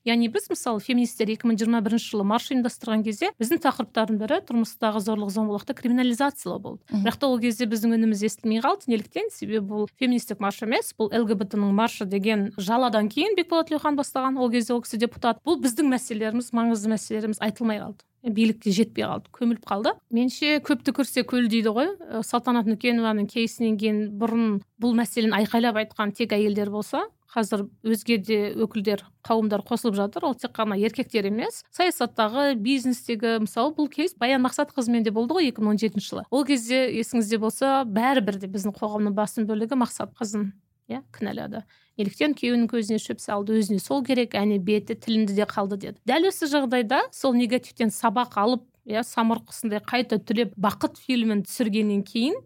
Яғни 0.07 0.29
біз 0.31 0.45
мысалы 0.47 0.79
феминистер 0.79 1.27
2021 1.27 1.99
жылы 1.99 2.23
марш 2.23 2.47
ұйымдастырған 2.53 3.01
кезде 3.03 3.33
біздің 3.39 3.59
тақырыптардың 3.65 4.19
бірі 4.21 4.37
тұрмыстағы 4.47 5.01
зорлық 5.03 5.33
зомбылықты 5.35 5.75
криминализациялау 5.75 6.59
болды. 6.63 6.81
Бірақ 7.03 7.19
та 7.19 7.27
ол 7.27 7.35
кезде 7.43 7.67
біздің 7.67 7.97
үніміз 7.97 8.23
естілмей 8.23 8.63
қалды. 8.63 8.87
Неліктен 8.87 9.27
себебі 9.35 9.59
бұл 9.67 9.89
феминистік 9.99 10.39
марш 10.39 10.63
емес 10.63 10.93
бұл 10.95 11.11
лгбт 11.11 11.57
ның 11.59 11.75
маршы 11.75 12.07
деген 12.07 12.53
жаладан 12.55 13.11
кейін 13.11 13.35
бекболат 13.35 13.67
тілеухан 13.69 13.99
бастаған 13.99 14.39
ол 14.39 14.49
кезде 14.49 14.73
ол 14.73 14.81
кісі 14.87 15.01
депутат. 15.03 15.43
Бұл 15.43 15.59
біздің 15.59 15.91
мәселелеріміз 15.91 16.53
маңызды 16.55 16.95
мәселелеріміз 16.95 17.43
айтылмай 17.43 17.83
қалды. 17.83 18.07
Билікке 18.23 18.71
жетпей 18.75 19.03
қалды 19.03 19.29
көміліп 19.35 19.67
қалды. 19.67 19.93
Меніңше 20.11 20.57
көпті 20.63 20.95
көрсе 20.95 21.23
көл 21.27 21.47
дейді 21.51 21.71
ғой. 21.75 21.93
Салтанат 22.23 22.67
нүкенованың 22.67 23.29
кейсінен 23.31 23.77
кейін 23.79 24.01
бұрын 24.19 24.57
бұл 24.79 24.97
мәселені 24.97 25.37
айқайлап 25.39 25.79
айтқан 25.79 26.11
тек 26.17 26.35
әйелдер 26.35 26.71
болса 26.73 27.05
қазір 27.33 27.67
өзге 27.85 28.17
де 28.21 28.37
өкілдер 28.57 29.03
қауымдар 29.25 29.61
қосылып 29.67 29.97
жатыр. 29.99 30.25
Ол 30.25 30.35
тек 30.35 30.53
қана 30.55 30.77
еркектер 30.79 31.27
емес 31.29 31.63
саясаттағы 31.75 32.55
бизнестегі. 32.57 33.37
Мысалы 33.43 33.75
бұл 33.77 33.89
кейс 33.91 34.15
баян 34.17 34.41
мақсатқызымен 34.45 35.05
де 35.05 35.13
болды 35.13 35.37
ғой 35.37 35.51
екі 35.51 35.61
мың 35.61 35.75
он 35.75 35.81
жетінші 35.81 36.09
жылы. 36.09 36.23
Ол 36.31 36.45
кезде 36.45 36.87
есіңізде 36.99 37.37
болса 37.37 37.83
бәрібір 37.85 38.39
де 38.41 38.49
біздің 38.49 38.73
қоғамның 38.79 39.13
басым 39.17 39.45
бөлігі 39.49 39.77
мақсатқызын 39.83 40.49
иә 40.89 41.03
кінәлады. 41.13 41.63
Неліктен 41.99 42.33
күйеуінің 42.33 42.69
көзіне 42.71 42.97
шөп 43.01 43.21
салды 43.21 43.59
өзіне 43.59 43.81
сол 43.83 44.01
керек 44.05 44.33
әне 44.33 44.57
беті 44.57 44.95
тілінде 44.97 45.35
де 45.37 45.45
қалды 45.45 45.77
деді. 45.77 45.99
Дәл 46.09 46.29
осы 46.31 46.49
жағдайда 46.49 47.03
сол 47.13 47.35
негативтен 47.37 47.93
сабақ 47.93 48.39
алып 48.41 48.65
иә 48.89 49.03
самұрық 49.05 49.51
құсындай 49.51 49.83
қайта 49.85 50.17
түлеп 50.17 50.55
бақыт 50.57 50.97
фильмін 50.97 51.43
түсіргеннен 51.45 52.01
кейін 52.07 52.39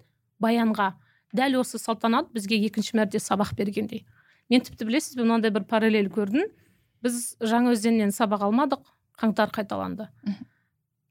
баянға 0.44 0.94
дәл 1.32 1.62
осы 1.62 1.80
салтанат 1.80 2.34
бізге 2.36 2.60
екінші 2.68 2.98
мәрте 3.00 3.22
сабақ 3.24 3.56
бергендей. 3.56 4.04
Мен 4.54 4.62
тіпті 4.62 4.86
білесіз 4.86 5.18
бе 5.18 5.26
мынандай 5.26 5.50
бір 5.54 5.66
параллель 5.66 6.12
көрдім. 6.14 6.46
Біз 7.04 7.36
жаңаөзеннен 7.42 8.14
сабақ 8.14 8.46
алмадық 8.48 8.86
қаңтар 9.20 9.50
қайталанды. 9.56 10.08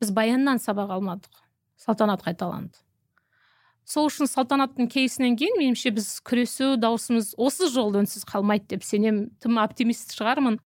Біз 0.01 0.15
баяннан 0.15 0.63
сабақ 0.63 0.95
алмадық 0.95 1.43
салтанат 1.77 2.23
қайталанды. 2.23 2.79
Сол 3.85 4.07
үшін 4.07 4.31
салтанаттың 4.31 4.87
кейсінен 4.89 5.35
кейін 5.37 5.59
меніңше 5.59 5.91
біз 5.97 6.09
күресу 6.23 6.77
даусымыз 6.79 7.35
осы 7.35 7.67
жолда 7.69 8.05
үнсіз 8.05 8.23
қалмайды 8.29 8.77
деп 8.77 8.87
сенемін 8.87 9.33
тым 9.43 9.59
оптимист 9.59 10.15
шығармын. 10.15 10.61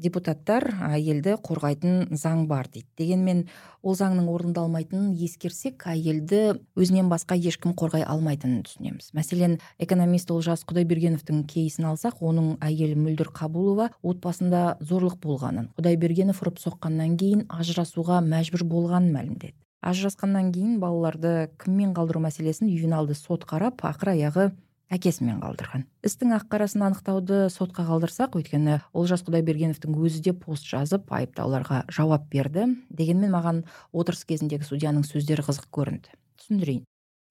Депутаттар 0.00 0.66
әйелді 0.82 1.36
қорғайтын 1.44 2.14
заң 2.18 2.44
бар 2.50 2.68
дейді. 2.72 2.88
Дегенмен 2.98 3.44
ол 3.82 3.96
заңның 3.98 4.28
орындалмайтынын 4.32 5.12
ескерсек 5.22 5.86
әйелді 5.90 6.58
өзінен 6.74 7.10
басқа 7.12 7.36
ешкім 7.38 7.76
қорғай 7.78 8.02
алмайтынын 8.02 8.64
түсінеміз. 8.66 9.12
Мәселен 9.14 9.58
экономист 9.78 10.32
олжас 10.34 10.64
құдайбергеновтың 10.68 11.44
кейсін 11.50 11.90
алсақ 11.92 12.22
оның 12.24 12.56
әйелі 12.64 12.98
мөлдір 12.98 13.30
қабулова 13.36 13.90
отбасында 14.02 14.80
зорлық 14.82 15.20
болғанын 15.22 15.70
құдайбергенов 15.78 16.42
ұрып 16.42 16.58
соққаннан 16.64 17.14
кейін 17.20 17.46
ажырасуға 17.52 18.18
мәжбүр 18.26 18.66
болғанын 18.66 19.14
мәлімдеді. 19.14 19.54
Ажырасқаннан 19.84 20.50
кейін 20.54 20.78
балаларды 20.80 21.50
кіммен 21.60 21.92
қалдыру 21.94 22.22
мәселесін 22.24 22.70
ювеналды 22.72 23.14
сот 23.18 23.44
қарап 23.44 23.84
ақыр 23.84 24.14
аяғы 24.14 24.46
әкесімен 24.92 25.40
қалдырған. 25.42 25.84
Істің 26.04 26.34
ақ 26.36 26.46
қарасын 26.52 26.84
анықтауды 26.86 27.48
сотқа 27.52 27.86
қалдырсақ 27.88 28.36
өйткені 28.38 28.80
олжас 28.92 29.24
құдайбергеновтің 29.26 29.96
өзі 29.96 30.20
де 30.26 30.34
пост 30.36 30.68
жазып 30.68 31.12
айыптауларға 31.12 31.84
жауап 31.92 32.26
берді. 32.32 32.66
Дегенмен 32.90 33.32
маған 33.32 33.62
отырыс 33.92 34.24
кезіндегі 34.28 34.68
судьяның 34.68 35.06
сөздері 35.08 35.46
қызық 35.46 35.70
көрінді. 35.74 36.12
Түсіндірейін. 36.40 36.84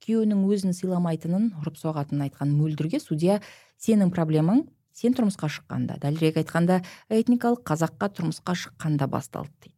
Күйеуінің 0.04 0.42
өзін 0.52 0.74
сыйламайтынын 0.76 1.52
ұрып 1.62 1.78
соғатынын 1.80 2.26
айтқан 2.26 2.52
мөлдірге 2.58 3.00
судья 3.00 3.40
сенің 3.80 4.12
проблемаң 4.12 4.66
сен 4.94 5.16
тұрмысқа 5.16 5.48
шыққанда 5.50 5.96
дәлірек 6.04 6.42
айтқанда 6.42 6.82
этникалық 7.08 7.64
қазаққа 7.70 8.12
тұрмысқа 8.18 8.58
шыққанда 8.66 9.08
басталды 9.08 9.54
дейді. 9.64 9.73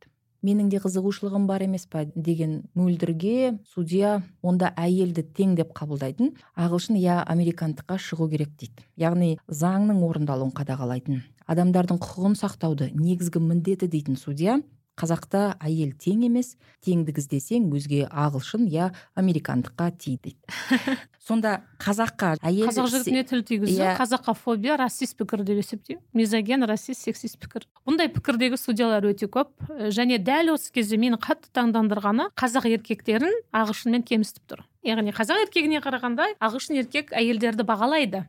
Менің 0.45 0.69
де 0.69 0.79
қызығушылығым 0.83 1.47
бар 1.49 1.65
емес 1.65 1.87
па 1.89 2.05
деген 2.05 2.61
мөлдірге 2.77 3.55
судья 3.73 4.19
онда 4.45 4.71
әйелді 4.77 5.25
тең 5.37 5.55
деп 5.57 5.73
қабылдайтын 5.77 6.35
ағылшын 6.55 6.99
я 7.01 7.21
американдыққа 7.23 7.97
шығу 7.97 8.29
керек 8.31 8.53
дейді. 8.59 8.85
Яғни 9.01 9.35
заңның 9.49 10.03
орындалуын 10.05 10.53
қадағалайтын. 10.55 11.23
Адамдардың 11.49 11.99
құқығын 12.01 12.37
сақтауды 12.39 12.91
негізгі 12.97 13.41
міндеті 13.41 13.89
дейтін 13.91 14.17
судья 14.17 14.59
қазақта 14.99 15.55
әйел 15.59 15.91
тең 15.99 16.25
емес 16.29 16.55
теңдік 16.85 17.19
іздесең 17.19 17.67
өзге 17.75 18.05
ағылшын 18.07 18.67
я 18.71 18.91
американдыққа 19.19 19.91
ти 19.99 20.15
дейді. 20.23 20.39
Сонда 21.25 21.57
қазаққа 21.81 22.35
әйел 22.45 22.69
қазақ 22.69 22.91
жігітіне 22.93 23.23
тіл 23.25 23.41
тигізу 23.47 23.73
yeah. 23.73 23.95
Иә. 23.95 23.97
қазаққа 23.97 24.35
фобия 24.37 24.77
расист 24.77 25.17
пікір 25.17 25.41
деп 25.47 25.63
есептеймін. 25.63 26.03
Мизоген 26.13 26.67
расист 26.69 27.01
сексист 27.01 27.39
пікір. 27.41 27.65
Бұндай 27.87 28.11
пікірдегі 28.13 28.59
судьялар 28.61 29.07
өте 29.09 29.25
көп. 29.25 29.49
Және 29.89 30.19
дәл 30.21 30.53
осы 30.53 30.69
кезде 30.75 31.01
мені 31.01 31.17
қатты 31.17 31.49
таңдандырғаны 31.57 32.29
қазақ 32.37 32.69
еркектерін 32.77 33.33
ағылшынмен 33.51 34.05
кемсітіп 34.05 34.53
тұр. 34.53 34.65
Яғни 34.85 35.13
қазақ 35.15 35.45
еркегіне 35.45 35.81
қарағанда 35.83 36.27
ағылшын 36.43 36.79
еркек 36.79 37.11
әйелдерді 37.15 37.65
бағалайды. 37.67 38.23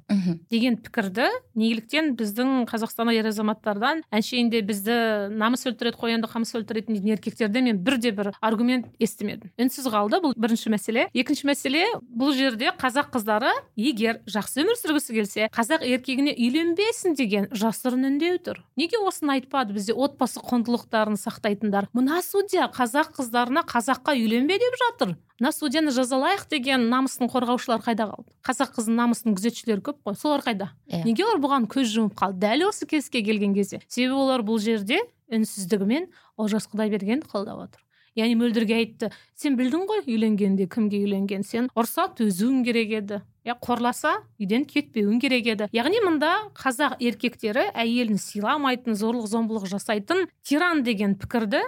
Деген 0.51 0.79
пікірді 0.83 1.29
неліктен 1.55 2.15
біздің 2.19 2.67
қазақстан 2.71 3.13
ер 3.15 3.29
азаматтардан 3.31 4.03
әншейінде 4.15 4.63
бізді 4.67 4.97
намыс 5.37 5.67
өлтіреді 5.69 6.01
қоянды 6.01 6.31
қамыс 6.31 6.55
өлтіретін 6.59 6.97
дейтін 6.97 7.13
еркектерден 7.17 7.69
мен 7.69 7.81
бірде 7.85 8.13
бір 8.17 8.33
аргумент 8.41 8.89
естімедім. 9.03 9.53
Үнсіз 9.61 9.89
қалды 9.93 10.21
бұл 10.25 10.35
бірінші 10.37 10.73
мәселе. 10.75 11.07
Екінші 11.15 11.49
мәселе 11.51 11.85
бұл 12.03 12.35
жерде 12.37 12.73
қазақ 12.79 13.13
қыздары 13.15 13.53
егер 13.77 14.21
жақсы 14.27 14.65
өмір 14.65 14.79
сүргісі 14.81 15.17
келсе 15.17 15.51
қазақ 15.55 15.85
еркегіне 15.87 16.35
үйленбесін 16.35 17.17
деген 17.19 17.49
жасырын 17.53 18.09
үндеу 18.11 18.41
тұр. 18.43 18.63
Неге 18.77 19.01
осыны 19.03 19.39
айтпады 19.39 19.77
бізде 19.77 19.95
отбасы 19.95 20.43
құндылықтарын 20.43 21.19
сақтайтындар? 21.21 21.91
Мына 21.97 22.23
судья 22.23 22.71
қазақ 22.73 23.17
қыздарына 23.19 23.67
қазаққа 23.67 24.17
үйленбе 24.17 24.59
деп 24.59 24.81
жатыр. 24.85 25.17
Мына 25.41 25.53
судьяны 25.53 25.93
жазалайық 25.93 26.47
деген 26.51 26.89
намысын 26.91 27.29
қорғаушылар 27.31 27.83
қайда 27.85 28.09
қалды? 28.11 28.31
Қазақ 28.47 28.73
қызының 28.77 29.01
намысының 29.03 29.37
күзетшілері 29.37 29.85
көп 29.85 29.99
қой. 30.07 30.17
Солар 30.17 30.45
қайда? 30.45 30.71
Yeah. 30.89 31.03
Иә. 31.03 31.05
неге 31.05 31.25
олар 31.25 31.41
бұған 31.45 31.69
көз 31.69 31.93
жұмып 31.93 32.15
қалды? 32.17 32.41
Дәл 32.47 32.69
осы 32.69 32.87
кезге 32.87 33.23
келген 33.23 33.55
кезде 33.55 33.81
себебі 33.89 34.17
олар 34.17 34.41
бұл 34.41 34.59
жерде 34.59 35.03
үнсіздігімен 35.29 36.09
олжас 36.37 36.69
құдайбергенді 36.73 37.29
қолдап 37.29 37.67
отыр. 37.67 37.83
Яғни 38.17 38.37
мөлдірге 38.41 38.77
айтты 38.79 39.11
сен 39.37 39.59
білдің 39.59 39.83
ғой 39.91 40.05
үйленгенде 40.09 40.65
кімге 40.73 41.03
үйленген? 41.05 41.45
Сен 41.45 41.69
ұрса 41.77 42.07
төзуің 42.17 42.63
керек 42.65 42.95
еді. 42.97 43.21
Иә 43.45 43.59
қорласа 43.61 44.15
үйден 44.41 44.65
кетпеуің 44.65 45.21
керек 45.21 45.51
еді 45.53 45.69
яғни 45.77 46.01
мында 46.03 46.33
қазақ 46.57 46.97
еркектері 46.99 47.69
әйелін 47.77 48.17
сыйламайтын 48.19 48.97
зорлық 48.97 49.29
зомбылық 49.29 49.69
жасайтын 49.69 50.25
тиран 50.43 50.83
деген 50.83 51.15
пікірді 51.21 51.61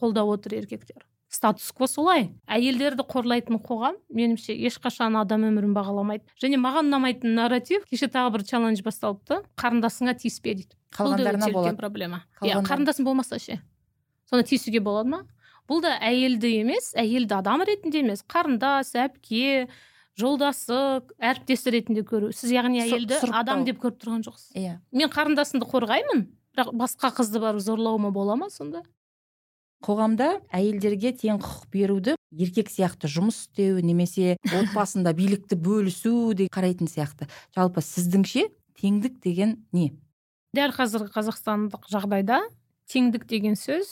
қолдап 0.00 0.32
отыр 0.32 0.56
еркектер. 0.62 1.04
Статус 1.30 1.70
кво 1.72 1.86
солай. 1.88 2.28
Әйелдерді 2.50 3.06
қорлайтын 3.08 3.60
қоғам 3.62 3.96
меніңше 4.12 4.54
ешқашан 4.68 5.16
адам 5.20 5.46
өмірін 5.48 5.72
бағаламайды. 5.76 6.26
Және 6.42 6.58
маған 6.60 6.90
ұнамайтын 6.90 7.36
нарратив 7.38 7.86
кеше 7.88 8.10
тағы 8.10 8.34
бір 8.36 8.44
челлендж 8.50 8.82
басталыпты. 8.84 9.40
Қарындасыңа 9.60 10.16
тиіспе 10.18 10.56
дейді. 10.58 10.74
Қалғандарына 10.96 11.52
болады. 11.54 11.76
проблема. 11.78 12.24
Иә 12.42 12.58
қарындасың 12.66 13.06
болмаса 13.06 13.38
ше. 13.38 13.60
Соны 14.28 14.42
тиісуге 14.42 14.82
болады 14.82 15.14
ма? 15.14 15.22
Бұл 15.70 15.84
да 15.84 15.94
әйелді 16.02 16.50
емес 16.64 16.90
әйелді 16.98 17.38
адам 17.38 17.62
ретінде 17.62 18.02
емес 18.02 18.24
қарындас 18.26 18.90
әпке 18.98 19.68
жолдасы 20.18 21.00
әріптесі 21.22 21.70
ретінде 21.76 22.02
көру. 22.02 22.32
Сіз 22.34 22.50
яғни 22.56 22.82
әйелді 22.82 23.20
адам 23.30 23.62
деп 23.64 23.78
көріп 23.78 24.00
тұрған 24.02 24.24
жоқсыз. 24.26 24.50
Иә. 24.58 24.80
Мен 24.90 25.12
қарындасымды 25.14 25.68
қорғаймын 25.70 26.26
бірақ 26.56 26.74
басқа 26.74 27.12
қызды 27.14 27.38
барып 27.42 27.62
зорлауыма 27.62 28.10
бола 28.10 28.34
ма 28.36 28.50
сонда? 28.50 28.82
Қоғамда 29.84 30.28
әйелдерге 30.52 31.12
тең 31.16 31.40
құқық 31.40 31.68
беруді 31.72 32.14
еркек 32.30 32.70
сияқты 32.70 33.08
жұмыс 33.10 33.46
істеу 33.46 33.80
немесе 33.84 34.36
отбасында 34.44 35.14
билікті 35.16 35.56
бөлісу 35.56 36.32
деп 36.36 36.52
қарайтын 36.54 36.90
сияқты. 36.90 37.28
Жалпы 37.56 37.82
сіздіңше 37.84 38.46
теңдік 38.80 39.20
деген 39.24 39.56
не? 39.72 39.90
Дәл 40.56 40.74
қазіргі 40.76 41.12
қазақстандық 41.14 41.88
жағдайда 41.90 42.42
теңдік 42.90 43.26
деген 43.30 43.56
сөз 43.56 43.90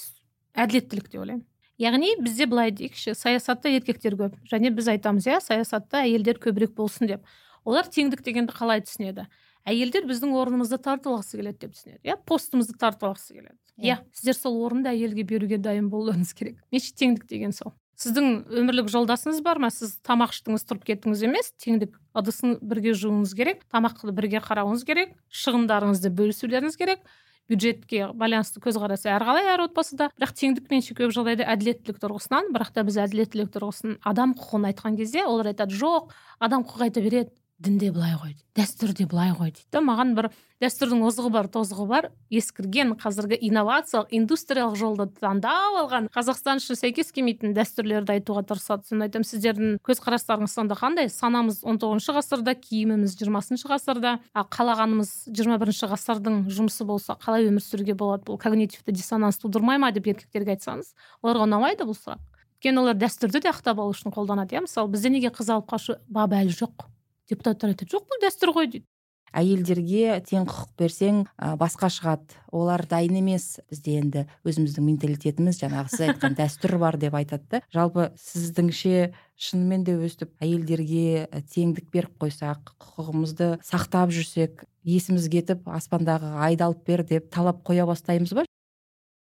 әділеттілік 0.59 1.09
деп 1.09 1.23
ойлаймын. 1.23 1.45
Яғни 1.79 2.17
бізде 2.19 2.49
былай 2.51 2.73
дейікші 2.75 3.15
саясатта 3.15 3.71
еркектер 3.71 4.17
көп 4.19 4.35
және 4.51 4.73
біз 4.75 4.89
айтамыз 4.91 5.29
иә 5.31 5.39
саясатта 5.41 6.03
әйелдер 6.03 6.41
көбірек 6.43 6.75
болсын 6.75 7.07
деп. 7.07 7.29
Олар 7.65 7.87
теңдік 7.87 8.25
дегенді 8.27 8.55
қалай 8.57 8.83
түсінеді? 8.83 9.29
Әйелдер 9.69 10.07
біздің 10.09 10.33
орнымызды 10.39 10.79
тартып 10.83 11.13
алғысы 11.13 11.39
келеді 11.39 11.67
деп 11.67 11.75
түсінеді 11.77 12.01
иә? 12.09 12.17
Постымызды 12.29 12.77
тартып 12.81 13.11
алғысы 13.11 13.37
келеді. 13.37 13.59
Иә. 13.79 13.95
Yeah. 13.95 14.01
сіздер 14.17 14.35
сол 14.39 14.57
орынды 14.67 14.91
әйелге 14.91 15.23
беруге 15.29 15.59
дайын 15.63 15.91
болуыңыз 15.93 16.33
керек. 16.35 16.59
Меніңше 16.73 16.97
теңдік 16.99 17.29
деген 17.31 17.55
сол. 17.55 17.75
Сіздің 17.99 18.45
өмірлік 18.55 18.91
жолдасыңыз 18.91 19.41
бар 19.43 19.59
ма? 19.63 19.71
Сіз 19.75 19.97
тамақ 20.07 20.35
іштіңіз 20.35 20.67
тұрып 20.67 20.85
кеттіңіз 20.87 21.23
емес? 21.27 21.53
Теңдік 21.59 21.97
ыдысын 22.19 22.59
бірге 22.63 22.93
жууыңыз 22.95 23.33
керек 23.39 23.65
тамақты 23.75 24.15
бірге 24.15 24.43
қарауыңыз 24.45 24.85
керек 24.87 25.17
шығындарыңызды 25.35 26.13
бөлісулеріңіз 26.15 26.79
керек. 26.79 27.03
Бюджетке 27.49 28.11
байланысты 28.13 28.61
көзқарас 28.61 29.07
әрқалай 29.09 29.49
әр 29.55 29.65
отбасыда 29.65 30.11
бірақ 30.15 30.35
теңдік 30.37 30.67
меніңше 30.69 30.95
көп 30.99 31.15
жағдайда 31.17 31.47
әділеттілік 31.55 31.99
тұрғысынан 32.03 32.51
бірақ 32.53 32.75
та 32.77 32.85
біз 32.85 32.99
әділеттілік 33.07 33.49
тұрғысын 33.55 33.97
адам 34.05 34.35
құқығын 34.37 34.69
айтқан 34.69 34.99
кезде 35.01 35.25
олар 35.25 35.49
айтады 35.55 35.73
жоқ 35.81 36.13
адам 36.45 36.67
құқық 36.69 36.85
айта 36.91 37.01
береді 37.01 37.33
дінде 37.59 37.91
былай 37.95 38.15
ғой 38.19 38.37
дәстүр 38.59 38.93
де 38.95 39.07
былай 39.07 39.33
ғой 39.35 39.51
дейді 39.51 39.67
да 39.75 39.83
маған 39.83 40.15
бір 40.19 40.31
дәстүрдің 40.63 41.03
озығы 41.07 41.31
бар 41.31 41.47
тозығы 41.55 41.85
бар. 41.87 42.09
Ескірген 42.35 42.95
қазіргі 42.99 43.39
инновациялық 43.47 44.11
индустриялық 44.19 44.77
жолды 44.79 45.07
таңдап 45.21 45.77
алған 45.83 46.09
қазақстан 46.15 46.63
үшін 46.63 46.79
сәйкес 46.81 47.13
келмейтін 47.15 47.55
дәстүрлерді 47.55 48.17
айтуға 48.17 48.43
тырысады. 48.49 48.89
Сонда 48.89 49.07
айтамын 49.07 49.29
сіздердің 49.29 49.79
көзқарастарыңыз 49.87 50.57
сонда 50.59 50.79
қандай? 50.79 51.11
Санамыз 51.15 51.63
он 51.63 51.79
тоғызыншы 51.79 52.17
ғасырда 52.19 52.57
киіміміз 52.59 53.15
жиырмасыншы 53.21 53.71
ғасырда. 53.71 54.19
А 54.35 54.47
қалағанымыз 54.51 55.31
жиырма 55.31 55.61
бірінші 55.63 55.93
ғасырдың 55.95 56.43
жұмысы 56.51 56.89
болса 56.89 57.15
қалай 57.23 57.47
өмір 57.53 57.63
сүруге 57.63 57.95
болады? 57.95 58.27
Бұл 58.27 58.43
когнитивті 58.43 58.93
диссонанс 58.99 59.39
тудырмай 59.39 59.79
ма 59.79 59.93
деп 59.95 60.11
еркектерге 60.11 60.59
айтсаңыз 60.59 60.91
оларға 61.23 61.47
ұнамайды 61.47 61.87
бұл 61.87 61.95
сұрақ. 61.95 62.23
Өйткені 62.59 62.83
олар 62.83 62.99
дәстүрді 62.99 63.47
де 63.47 63.53
ақтап 63.55 63.79
алу 63.79 63.95
үшін 63.95 64.11
қолданады 64.11 64.59
иә? 64.59 64.67
Мысалы 64.67 64.91
бізде 64.91 65.15
неге 65.15 65.31
қыз 65.31 65.53
алып 65.55 65.71
қашу 65.71 66.01
бабы 66.11 66.41
әлі 66.43 66.51
жоқ? 66.51 66.89
Депутаттар 67.31 67.75
айтады 67.75 67.93
жоқ 67.93 68.09
бұл 68.09 68.23
дәстүр 68.25 68.55
ғой 68.57 68.71
дейді. 68.73 68.89
Әйелдерге 69.37 70.23
тең 70.25 70.47
құқық 70.49 70.71
берсең 70.81 71.19
ә, 71.37 71.53
басқа 71.61 71.91
шығады. 71.93 72.37
Олар 72.55 72.87
дайын 72.89 73.19
емес 73.21 73.59
бізде 73.69 73.99
енді 74.01 74.23
өзіміздің 74.49 74.87
менталитетіміз 74.87 75.59
жаңағы 75.61 75.93
сіз 75.93 76.05
айтқан 76.07 76.37
дәстүр 76.41 76.79
бар 76.81 76.97
деп 76.97 77.17
айтады 77.19 77.45
да. 77.53 77.61
Жалпы 77.75 78.09
сіздіңше 78.17 79.11
шынымен 79.37 79.85
де 79.85 79.99
өстіп 80.01 80.33
әйелдерге 80.41 81.29
теңдік 81.53 81.91
беріп 81.93 82.17
қойсақ 82.25 82.73
құқығымызды 82.81 83.51
сақтап 83.69 84.15
жүрсек 84.17 84.65
есіміз 84.89 85.29
кетіп 85.29 85.69
аспандағы 85.69 86.33
айды 86.41 86.65
алып 86.65 86.87
бер 86.89 87.05
деп 87.05 87.29
талап 87.35 87.61
қоя 87.69 87.85
бастаймыз 87.89 88.33
ба? 88.33 88.47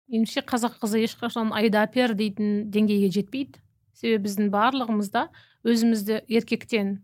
Меніңше 0.08 0.40
қазақ 0.48 0.80
қызы 0.80 1.02
ешқашан 1.04 1.52
айды 1.52 1.76
әпер 1.76 2.16
дейтін 2.16 2.70
деңгейге 2.72 3.12
жетпейді. 3.12 3.60
Себебі 3.92 4.24
біздің 4.24 4.48
барлығымызда 4.54 5.26
өзімізді 5.68 6.22
еркектен 6.32 6.94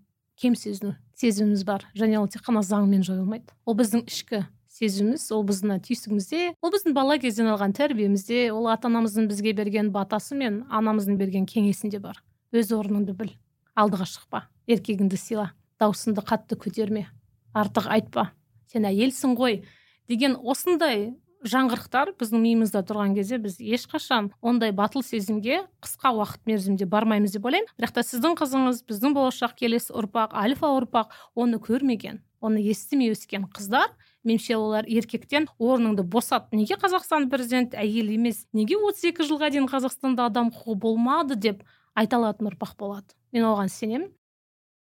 кем 0.40 0.57
сезіну 0.57 0.94
сезіміміз 1.14 1.62
бар? 1.62 1.87
Және 1.94 2.18
ол 2.20 2.29
тек 2.29 2.42
қана 2.47 2.62
заңмен 2.64 3.05
жойылмайды. 3.07 3.55
Ол 3.64 3.77
біздің 3.79 4.05
ішкі 4.09 4.44
сезіміміз 4.75 5.29
ол 5.33 5.44
біздің 5.47 5.79
түйсігімізде 5.87 6.55
ол 6.61 6.73
біздің 6.75 6.97
бала 6.97 7.18
кезден 7.23 7.53
алған 7.53 7.75
тәрбиемізде 7.77 8.49
ол 8.53 8.66
ата 8.73 8.90
анамыздың 8.90 9.29
бізге 9.31 9.55
берген 9.55 9.92
батасы 9.94 10.35
мен 10.35 10.64
анамыздың 10.70 11.18
берген 11.20 11.47
кеңесінде 11.47 12.01
бар. 12.03 12.18
Өз 12.51 12.75
орныңды 12.75 13.14
біл 13.14 13.31
алдыға 13.79 14.09
шықпа 14.11 14.44
еркегіңді 14.66 15.18
сыйла 15.20 15.53
даусыңды 15.79 16.25
қатты 16.27 16.59
көтерме 16.59 17.07
артық 17.55 17.87
айтпа. 17.94 18.33
Сен 18.66 18.87
әйелсің 18.90 19.37
ғой 19.38 19.62
деген 20.11 20.37
осындай 20.42 21.12
жаңғырықтар 21.44 22.14
біздің 22.20 22.40
миымызда 22.40 22.80
тұрған 22.88 23.14
кезде 23.16 23.38
біз 23.42 23.59
ешқашан 23.61 24.30
ондай 24.40 24.72
батыл 24.72 25.04
сезімге 25.04 25.64
қысқа 25.85 26.14
уақыт 26.16 26.44
мерзімде 26.48 26.88
бармаймыз 26.88 27.37
деп 27.37 27.44
ойлаймын. 27.44 27.68
Бірақ 27.76 27.94
та 27.98 28.04
сіздің 28.07 28.38
қызыңыз 28.40 28.85
біздің 28.88 29.16
болашақ 29.16 29.57
келесі 29.61 29.92
ұрпақ 29.92 30.33
альфа 30.33 30.72
ұрпақ 30.78 31.12
оны 31.37 31.61
көрмеген 31.61 32.22
оны 32.44 32.61
естімей 32.64 33.12
өскен 33.12 33.46
қыздар 33.52 33.92
меніңше 34.24 34.57
олар 34.57 34.88
еркектен 34.88 35.48
орныңды 35.59 36.04
босат. 36.04 36.50
Неге 36.52 36.76
қазақстан 36.80 37.28
президенті 37.33 37.78
әйел 37.80 38.12
емес 38.16 38.44
неге 38.52 38.76
32 38.80 39.28
жылға 39.28 39.50
дейін 39.52 39.68
қазақстанда 39.70 40.28
адам 40.30 40.52
құқығы 40.52 40.76
болмады 40.80 41.37
деп 41.37 41.64
айта 41.94 42.20
алатын 42.20 42.50
ұрпақ 42.52 42.76
болады? 42.80 43.16
Мен 43.33 43.48
оған 43.48 43.72
сенемін. 43.72 44.09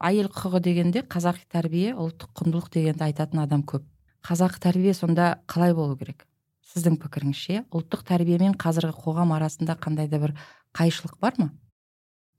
Әйел 0.03 0.29
құқығы 0.33 0.61
дегенде 0.65 1.05
қазақи 1.07 1.47
тәрбие 1.53 1.93
ұлттық 1.95 2.33
құндылық 2.41 2.73
дегенді 2.75 3.09
айтатын 3.09 3.45
адам 3.45 3.63
көп. 3.63 3.85
Қазақ 4.27 4.59
тәрбие 4.63 4.95
сонда 4.95 5.37
қалай 5.47 5.75
болу 5.75 5.97
керек? 5.97 6.27
Сіздің 6.73 6.99
пікіріңізше 7.03 7.67
ұлттық 7.71 8.07
тәрбие 8.09 8.41
мен 8.41 8.57
қазіргі 8.59 8.97
қоғам 9.05 9.37
арасында 9.37 9.77
қандай 9.81 10.09
да 10.09 10.23
бір 10.23 10.35
қайшылық 10.77 11.21
бар 11.21 11.39
ма? 11.39 11.53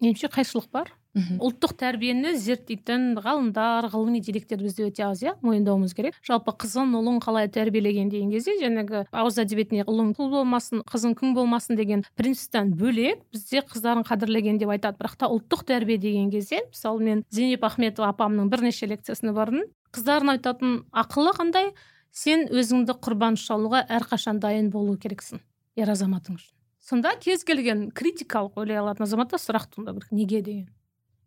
Меніңше 0.02 0.30
қайшылық 0.34 0.68
бар. 0.74 0.92
Мхм. 1.14 1.36
Ұлттық 1.46 1.76
тәрбиені 1.78 2.32
зерттейтін 2.42 3.20
ғалымдар 3.22 3.86
ғылыми 3.94 4.18
деректер 4.26 4.58
бізде 4.66 4.88
өте 4.88 5.04
аз 5.06 5.22
иә 5.22 5.36
мойындауымыз 5.46 5.94
керек. 5.94 6.18
Жалпы 6.26 6.56
қызын 6.64 6.96
ұлын 6.98 7.20
қалай 7.22 7.52
тәрбиелеген 7.54 8.10
деген 8.10 8.32
кезде 8.34 8.56
жаңағы 8.58 9.04
ауыз 9.14 9.38
әдебиетіне 9.44 9.86
ұлың 9.86 10.16
құл 10.18 10.32
болмасын 10.34 10.82
қызың 10.90 11.14
күң 11.22 11.36
болмасын 11.38 11.78
деген 11.78 12.02
принциптен 12.18 12.74
бөлек 12.74 13.22
бізде 13.30 13.62
қыздарын 13.62 14.02
қадірлеген 14.10 14.58
деп 14.58 14.74
айтады. 14.74 14.98
Бірақ 14.98 15.16
та 15.22 15.30
ұлттық 15.30 15.68
тәрбие 15.70 16.02
деген 16.02 16.34
кезде 16.34 16.66
мысалы 16.66 17.06
мен 17.06 17.24
зейнеп 17.30 17.64
ахметова 17.70 18.10
апамның 18.10 18.50
бірнеше 18.50 18.90
лекциясына 18.90 19.38
бардым. 19.38 19.70
Қыздарына 19.94 20.40
айтатын 20.40 20.80
ақылы 20.90 21.38
қандай? 21.38 21.76
Сен 22.14 22.46
өзіңді 22.54 22.96
құрбан 23.04 23.38
шалуға 23.42 23.84
әрқашан 23.90 24.40
дайын 24.44 24.70
болу 24.72 24.96
керексің 25.02 25.42
ер 25.76 25.90
азаматың 25.90 26.38
үшін. 26.38 26.54
Сонда 26.84 27.16
кез 27.18 27.44
келген 27.48 27.88
критикалық 27.96 28.60
ойлай 28.60 28.78
алатын 28.78 29.08
азаматта 29.08 29.40
сұрақ 29.42 29.70
туындау 29.74 29.98
керек. 29.98 30.12
Неге 30.12 30.42
деген? 30.46 30.70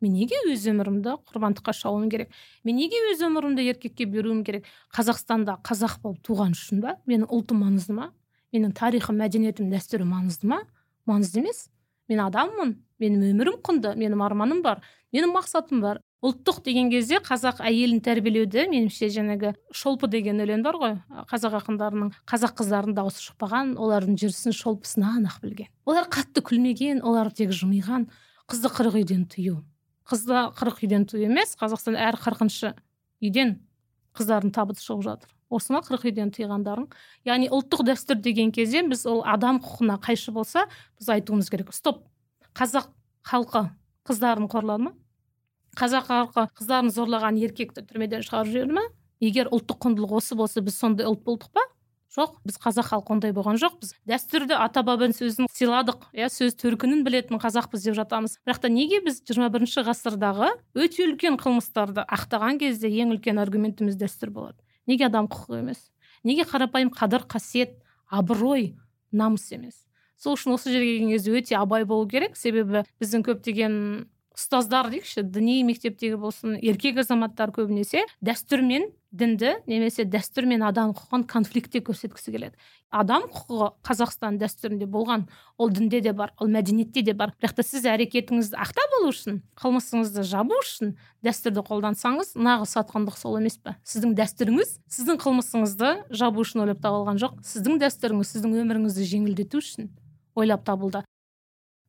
Мен 0.05 0.12
неге 0.12 0.37
өз 0.53 0.66
өмірімді 0.68 1.16
құрбандыққа 1.27 1.72
шалуым 1.72 2.11
керек? 2.12 2.29
Мен 2.62 2.77
неге 2.77 3.01
өз 3.11 3.22
өмірімді 3.25 3.64
еркекке 3.72 4.05
беруім 4.05 4.44
керек? 4.44 4.66
Қазақстанда 4.92 5.57
қазақ 5.64 6.03
болып 6.03 6.20
туған 6.27 6.53
үшін 6.53 6.83
ба? 6.85 6.99
Менің 7.09 7.31
ұлтым 7.33 7.64
маңызды 7.64 7.96
ма? 7.96 8.11
Менің 8.53 8.77
тарихым 8.77 9.16
мәдениетім 9.16 9.72
дәстүрім 9.72 10.12
маңызды 10.12 10.53
ма? 10.53 10.61
Маңызды 11.09 11.40
емес. 11.40 11.70
Мен 12.12 12.20
адаммын. 12.27 12.77
Менің 13.01 13.25
өмірім 13.33 13.57
құнды. 13.64 13.96
Менің 13.96 14.22
арманым 14.29 14.61
бар. 14.62 14.85
Менің 15.16 15.33
мақсатым 15.33 15.81
бар. 15.81 16.03
Ұлттық 16.24 16.62
деген 16.64 16.88
кезде 16.90 17.18
қазақ 17.20 17.61
әйелін 17.66 18.00
тәрбиелеуді 18.05 18.64
меніңше 18.70 19.11
жаңағы 19.12 19.52
шолпы 19.76 20.09
деген 20.09 20.40
өлең 20.40 20.62
бар 20.64 20.79
ғой. 20.81 20.94
Қазақ 21.29 21.59
ақындарының 21.61 22.14
қазақ 22.31 22.57
қыздарының 22.62 22.96
дауысы 22.96 23.20
шықпаған 23.26 23.74
олардың 23.76 24.16
жүрісін 24.22 24.57
шолпысынан 24.57 25.29
ақ 25.29 25.42
білген. 25.44 25.68
Олар 25.85 26.09
қатты 26.09 26.40
күлмеген 26.40 27.05
олар 27.05 27.31
тек 27.31 27.52
жымиған. 27.52 28.09
Қызды 28.48 28.72
қырық 28.72 28.98
үйден 29.02 29.26
тыю. 29.29 29.61
Қызды 30.09 30.40
қырық 30.57 30.83
үйден 30.87 31.07
тыю 31.11 31.29
емес 31.29 31.52
қазақстан 31.61 32.00
әр 32.00 32.16
қырқыншы 32.16 32.72
үйден 33.20 33.59
қыздардың 34.16 34.57
табыты 34.57 34.81
шығып 34.81 35.05
жатыр. 35.05 35.31
Осыны 35.52 35.79
қырық 35.85 36.09
үйден 36.09 36.33
тыйғандарың? 36.35 36.88
Яғни 37.29 37.50
ұлттық 37.52 37.85
дәстүр 37.87 38.18
деген 38.24 38.50
кезде 38.55 38.83
біз 38.88 39.05
ол 39.07 39.20
адам 39.26 39.61
құқығына 39.62 40.00
қайшы 40.02 40.33
болса 40.35 40.64
біз 40.98 41.11
айтуымыз 41.12 41.50
керек. 41.52 41.74
Стоп! 41.74 42.07
Қазақ 42.57 42.88
халқы 43.26 43.68
қыздарын 44.09 44.48
қорлады 44.50 44.88
ма? 44.88 44.94
Қазақ 45.77 46.09
халқы 46.11 46.47
қыздарын 46.57 46.93
зорлаған 46.95 47.39
еркекті 47.41 47.85
түрмеден 47.87 48.25
шығарып 48.27 48.53
жіберді 48.53 48.77
ма 48.79 48.85
егер 49.21 49.51
ұлттық 49.53 49.81
құндылық 49.85 50.19
осы 50.19 50.37
болса 50.37 50.62
біз 50.65 50.79
сондай 50.81 51.09
ұлт 51.09 51.25
болдық 51.27 51.53
па? 51.53 51.65
Жоқ 52.17 52.39
біз 52.49 52.57
қазақ 52.62 52.87
халқы 52.89 53.12
ондай 53.12 53.33
болған 53.37 53.59
жоқ 53.61 53.75
біз 53.83 53.91
дәстүрді 54.09 54.57
ата 54.57 54.81
бабаның 54.87 55.12
сөзін 55.19 55.51
сыйладық 55.53 56.07
иә 56.17 56.31
сөз 56.33 56.57
төркінін 56.57 57.03
білетін 57.05 57.37
қазақпыз 57.43 57.85
деп 57.85 57.97
жатамыз. 57.99 58.39
Бірақ 58.47 58.62
та 58.62 58.71
неге 58.73 59.03
біз 59.05 59.21
жиырма 59.29 59.51
бірінші 59.53 59.85
ғасырдағы 59.85 60.49
өте 60.73 61.05
үлкен 61.05 61.37
қылмыстарды 61.37 62.07
ақтаған 62.09 62.61
кезде 62.62 62.89
ең 62.89 63.12
үлкен 63.19 63.37
аргументіміз 63.43 64.01
дәстүр 64.01 64.33
болады? 64.33 64.57
Неге 64.89 65.11
адам 65.11 65.29
құқығы 65.29 65.61
емес? 65.61 65.91
Неге 66.25 66.49
қарапайым 66.49 66.89
қадір 66.97 67.29
қасиет 67.29 67.77
абырой 68.09 68.73
намыс 69.12 69.51
емес? 69.53 69.85
Сол 70.17 70.39
үшін 70.39 70.57
осы 70.57 70.73
жерге 70.73 70.97
келген 70.97 71.12
кезде 71.12 71.37
өте 71.37 71.61
абай 71.61 71.85
болу 71.85 72.09
керек. 72.09 72.39
Себебі 72.41 72.87
біздің 72.97 73.27
көптеген 73.29 74.07
ұстаздар 74.37 74.90
дейікші 74.92 75.25
діни 75.33 75.62
мектептегі 75.64 76.18
болсын 76.20 76.59
еркек 76.61 77.01
азаматтар 77.01 77.51
көбінесе 77.57 78.03
дәстүр 78.20 78.61
мен 78.61 78.90
дінді 79.16 79.55
немесе 79.64 80.05
дәстүр 80.05 80.44
мен 80.51 80.61
адам 80.66 80.92
құқығын 80.92 81.25
конфликтте 81.31 81.81
көрсеткісі 81.81 82.35
келеді. 82.35 82.53
Адам 82.92 83.25
құқығы 83.33 83.70
қазақстан 83.87 84.37
дәстүрінде 84.37 84.85
болған 84.92 85.25
ол 85.57 85.72
дінде 85.72 86.03
де 86.05 86.12
бар 86.12 86.35
ол 86.37 86.53
мәдениетте 86.53 87.01
де 87.03 87.14
бар. 87.16 87.33
Бірақ 87.40 87.57
та 87.57 87.64
сіз 87.64 87.88
әрекетіңізді 87.88 88.61
ақтап 88.61 88.99
алу 89.01 89.09
үшін 89.14 89.40
қылмысыңызды 89.57 90.27
жабу 90.29 90.61
үшін 90.61 90.94
дәстүрді 91.25 91.64
қолдансаңыз 91.64 92.37
нағыз 92.37 92.77
сатқындық 92.77 93.16
сол 93.16 93.40
емес 93.40 93.57
пе? 93.57 93.79
Сіздің 93.88 94.12
дәстүріңіз 94.20 94.77
сіздің 94.92 95.20
қылмысыңызды 95.25 95.92
жабу 96.12 96.44
үшін 96.44 96.66
ойлап 96.66 96.85
табылған 96.85 97.20
жоқ. 97.25 97.40
Сіздің 97.40 97.81
дәстүріңіз 97.87 98.37
сіздің 98.37 98.61
өміріңізді 98.66 99.11
жеңілдету 99.16 99.64
үшін 99.64 99.92
ойлап 100.37 100.66
табылды. 100.68 101.07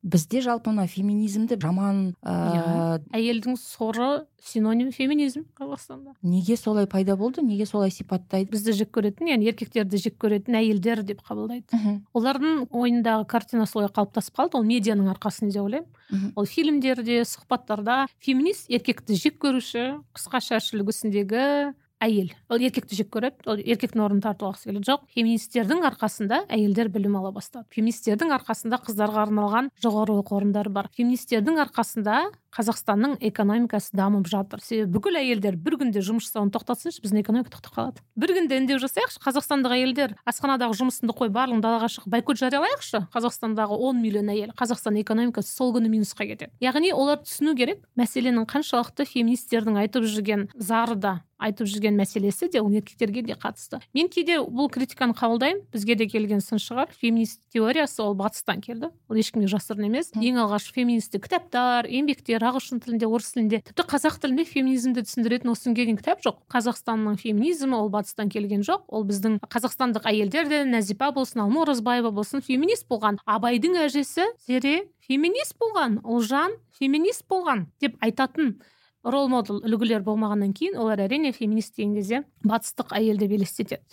Бізде 0.02 0.40
жалпы 0.44 0.70
мына 0.70 0.86
феминизмді 0.86 1.58
жаман 1.60 2.14
ә... 2.22 3.00
әйелдің 3.14 3.56
соры 3.58 4.26
синоним 4.44 4.92
феминизм 4.92 5.44
қазақстанда. 5.58 6.14
неге 6.22 6.56
солай 6.56 6.86
пайда 6.86 7.16
болды 7.16 7.42
неге 7.42 7.66
солай 7.66 7.90
сипаттайды? 7.90 8.50
Бізді 8.52 8.72
жек 8.72 8.92
көретін 8.94 9.32
яғни 9.32 9.50
еркектерді 9.50 9.98
жек 9.98 10.18
көретін 10.22 10.58
әйелдер 10.60 11.02
деп 11.02 11.22
қабылдайды. 11.26 12.00
Олардың 12.14 12.68
ойындағы 12.70 13.26
картина 13.26 13.66
солай 13.66 13.90
қалыптасып 13.90 14.38
қалды 14.38 14.60
ол 14.60 14.64
медианың 14.68 15.10
арқасында 15.16 15.52
деп 15.52 15.66
ойлаймын. 15.66 16.32
Ол 16.36 16.46
фильмдерде 16.46 17.20
сұхбаттарда 17.26 18.06
феминист 18.22 18.70
еркекті 18.70 19.18
жек 19.18 19.42
көруші 19.42 19.98
қысқа 20.14 20.40
шаш 20.40 20.72
үлгісіндегі 20.78 21.74
әйел. 22.04 22.30
Ол 22.50 22.62
еркекті 22.62 22.96
жек 22.98 23.10
көреді 23.14 23.48
ол 23.50 23.60
еркектің 23.60 24.02
орнын 24.04 24.22
тартып 24.24 24.48
алғысы 24.48 24.68
келеді. 24.70 24.86
Жоқ 24.88 25.06
феминистердің 25.14 25.84
арқасында 25.90 26.40
әйелдер 26.54 26.90
білім 26.94 27.18
ала 27.20 27.32
бастады. 27.34 27.66
Феминистердің 27.74 28.34
арқасында 28.38 28.80
қыздарға 28.86 29.24
арналған 29.26 29.70
жоғары 29.82 30.18
оқу 30.22 30.38
орындары 30.38 30.72
бар. 30.74 30.90
Феминистердің 30.96 31.58
арқасында 31.66 32.20
қазақстанның 32.54 33.18
экономикасы 33.28 33.96
дамып 33.96 34.28
жатыр. 34.30 34.62
Себебі 34.64 34.96
бүкіл 34.96 35.18
әйелдер 35.20 35.58
бір 35.60 35.78
күнде 35.82 36.02
жұмыс 36.04 36.28
жасауын 36.28 36.50
тоқтатсыншы 36.54 37.02
біздің 37.04 37.22
экономика 37.22 37.52
тоқтап 37.54 37.76
қалады. 37.76 38.02
Бір 38.16 38.34
күнде 38.38 38.58
үндеу 38.62 38.80
жасайықшы 38.82 39.22
қазақстандық 39.24 39.76
әйелдер 39.76 40.16
асханадағы 40.28 40.78
жұмысыңды 40.80 41.16
қой 41.18 41.32
барлығын 41.34 41.62
далаға 41.64 41.92
шығып 41.92 42.12
бойкот 42.16 42.40
жариялайықшы. 42.40 43.04
Қазақстандағы 43.14 43.78
он 43.78 44.02
миллион 44.02 44.32
әйел 44.32 44.52
қазақстан 44.58 44.98
экономикасы 45.02 45.52
сол 45.52 45.74
күні 45.76 45.92
минусқа 45.92 46.26
кетеді. 46.26 46.52
Яғни 46.64 46.92
олар 46.96 47.22
түсіну 47.22 47.54
керек 47.58 47.84
мәселенің 47.98 48.48
қаншалықты 48.48 49.08
феминистердің 49.08 49.80
айтып 49.84 50.08
жүрген 50.08 50.48
зары 50.56 50.96
да 50.96 51.18
айтып 51.38 51.68
жүрген 51.70 51.96
мәселесі 51.98 52.50
де 52.52 52.60
ол 52.60 52.72
еркектерге 52.74 53.22
де 53.22 53.36
қатысты. 53.38 53.80
Мен 53.94 54.10
кейде 54.10 54.40
бұл 54.42 54.68
критиканы 54.74 55.14
қабылдаймын. 55.14 55.62
Бізге 55.72 55.94
де 55.98 56.08
келген 56.10 56.42
сын 56.42 56.58
шығар. 56.58 56.90
Феминист 56.98 57.46
теориясы 57.54 58.02
ол 58.02 58.16
батыстан 58.18 58.60
келді. 58.60 58.90
Ол 59.08 59.20
ешкімге 59.22 59.48
жасырын 59.50 59.86
емес. 59.86 60.10
Ең 60.18 60.42
алғаш 60.42 60.70
феминистік 60.74 61.28
кітаптар 61.28 61.86
еңбектер 61.86 62.37
ағылшын 62.46 62.80
тілінде 62.84 63.08
орыс 63.08 63.32
тілінде 63.34 63.60
тіпті 63.66 63.84
қазақ 63.90 64.18
тілінде 64.22 64.44
феминизмді 64.48 65.04
түсіндіретін 65.06 65.52
осы 65.52 65.68
күнге 65.68 65.84
дейін 65.88 65.98
кітап 65.98 66.22
жоқ. 66.24 66.38
Қазақстанның 66.52 67.18
феминизмі 67.18 67.76
ол 67.78 67.90
батыстан 67.90 68.30
келген 68.30 68.62
жоқ. 68.66 68.86
Ол 68.88 69.06
біздің 69.08 69.38
қазақстандық 69.48 70.08
әйелдер 70.08 70.48
де 70.48 70.62
нәзипа 70.68 71.10
болсын 71.16 71.44
алма 71.44 71.62
оразбаева 71.66 72.10
болсын 72.14 72.44
феминист 72.44 72.88
болған. 72.88 73.20
Абайдың 73.26 73.78
әжесі 73.84 74.26
зере 74.46 74.88
феминист 75.08 75.58
болған 75.60 76.00
ұлжан 76.04 76.56
феминист 76.78 77.24
болған 77.30 77.66
деп 77.80 77.96
айтатын 78.04 78.58
рол 79.04 79.28
модел 79.32 79.62
үлгілер 79.62 80.02
болмағаннан 80.06 80.52
кейін 80.52 80.76
олар 80.80 81.00
әрине 81.06 81.32
феминист 81.32 81.76
деген 81.76 81.94
кезде 81.96 82.24
батыстық 82.44 82.92
әйел 82.98 83.18
деп 83.18 83.32
елестетеді. 83.32 83.84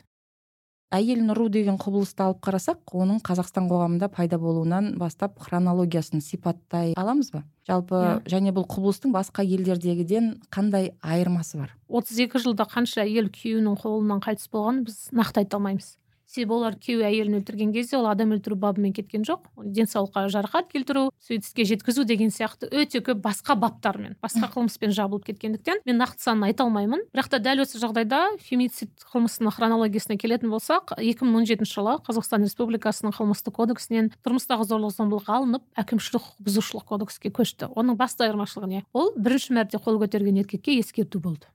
Әйел 0.94 1.24
нұру 1.26 1.48
деген 1.50 1.80
құбылысты 1.82 2.24
алып 2.26 2.42
қарасақ 2.46 2.94
оның 2.94 3.22
қазақстан 3.26 3.68
қоғамында 3.72 4.10
пайда 4.14 4.38
болуынан 4.42 4.94
бастап 5.02 5.40
хронологиясын 5.42 6.22
сипаттай 6.22 6.94
аламыз 7.00 7.32
ба 7.34 7.44
жалпы 7.68 7.96
yeah. 7.98 8.22
Иә. 8.22 8.30
және 8.36 8.54
бұл 8.56 8.68
құбылыстың 8.70 9.14
басқа 9.16 9.44
елдердегіден 9.44 10.42
қандай 10.54 10.94
айырмасы 11.02 11.58
бар 11.58 11.76
отыз 11.90 12.20
екі 12.28 12.42
жылда 12.44 12.68
қанша 12.70 13.06
әйел 13.06 13.32
күйеуінің 13.34 13.80
қолынан 13.82 14.22
қайтыс 14.26 14.52
болғанын 14.54 14.86
біз 14.86 15.00
нақты 15.12 15.44
айта 15.44 15.58
алмаймыз 15.58 15.96
себебі 16.36 16.58
олар 16.60 16.76
күйеуі 16.76 17.06
әйелін 17.08 17.40
өлтірген 17.40 17.72
кезде 17.76 17.98
ол 17.98 18.10
адам 18.12 18.34
өлтіру 18.36 18.58
бабымен 18.60 18.94
кеткен 18.96 19.24
жоқ. 19.28 19.48
Денсаулыққа 19.64 20.28
жарақат 20.34 20.70
келтіру 20.74 21.08
суицидке 21.24 21.66
жеткізу 21.66 22.06
деген 22.06 22.34
сияқты 22.34 22.70
өте 22.70 23.02
көп 23.06 23.22
басқа 23.24 23.56
баптармен 23.60 24.18
басқа 24.24 24.52
қылмыспен 24.54 24.94
жабылып 24.96 25.26
кеткендіктен 25.32 25.82
мен 25.88 26.00
нақты 26.02 26.22
санын 26.26 26.50
айта 26.50 26.68
алмаймын. 26.68 27.06
Бірақ 27.16 27.32
та 27.32 27.40
дәл 27.40 27.64
осы 27.64 27.80
жағдайда 27.82 28.36
фемицид 28.44 28.92
қылмысының 29.14 29.56
хронологиясына 29.56 30.20
келетін 30.20 30.52
болсақ 30.54 30.98
2017 31.00 31.66
жылы 31.70 31.98
қазақстан 32.06 32.46
республикасының 32.46 33.16
қылмыстық 33.16 33.56
кодексінен 33.56 34.12
тұрмыстағы 34.26 34.68
зорлық 34.68 34.96
зомбылық 34.96 35.32
алынып 35.32 35.66
әкімшілік 35.80 36.26
құқық 36.26 36.46
бұзушылық 36.46 36.88
кодекске 36.90 37.32
көшті. 37.32 37.72
Оның 37.76 37.98
басты 38.00 38.28
айырмашылығы 38.28 38.72
не? 38.72 38.86
Ол 38.94 39.14
бірінші 39.16 39.56
мәрте 39.58 39.82
қол 39.82 40.00
көтерген 40.02 40.42
еркекке 40.44 40.80
ескерту 40.80 41.20
болды. 41.20 41.48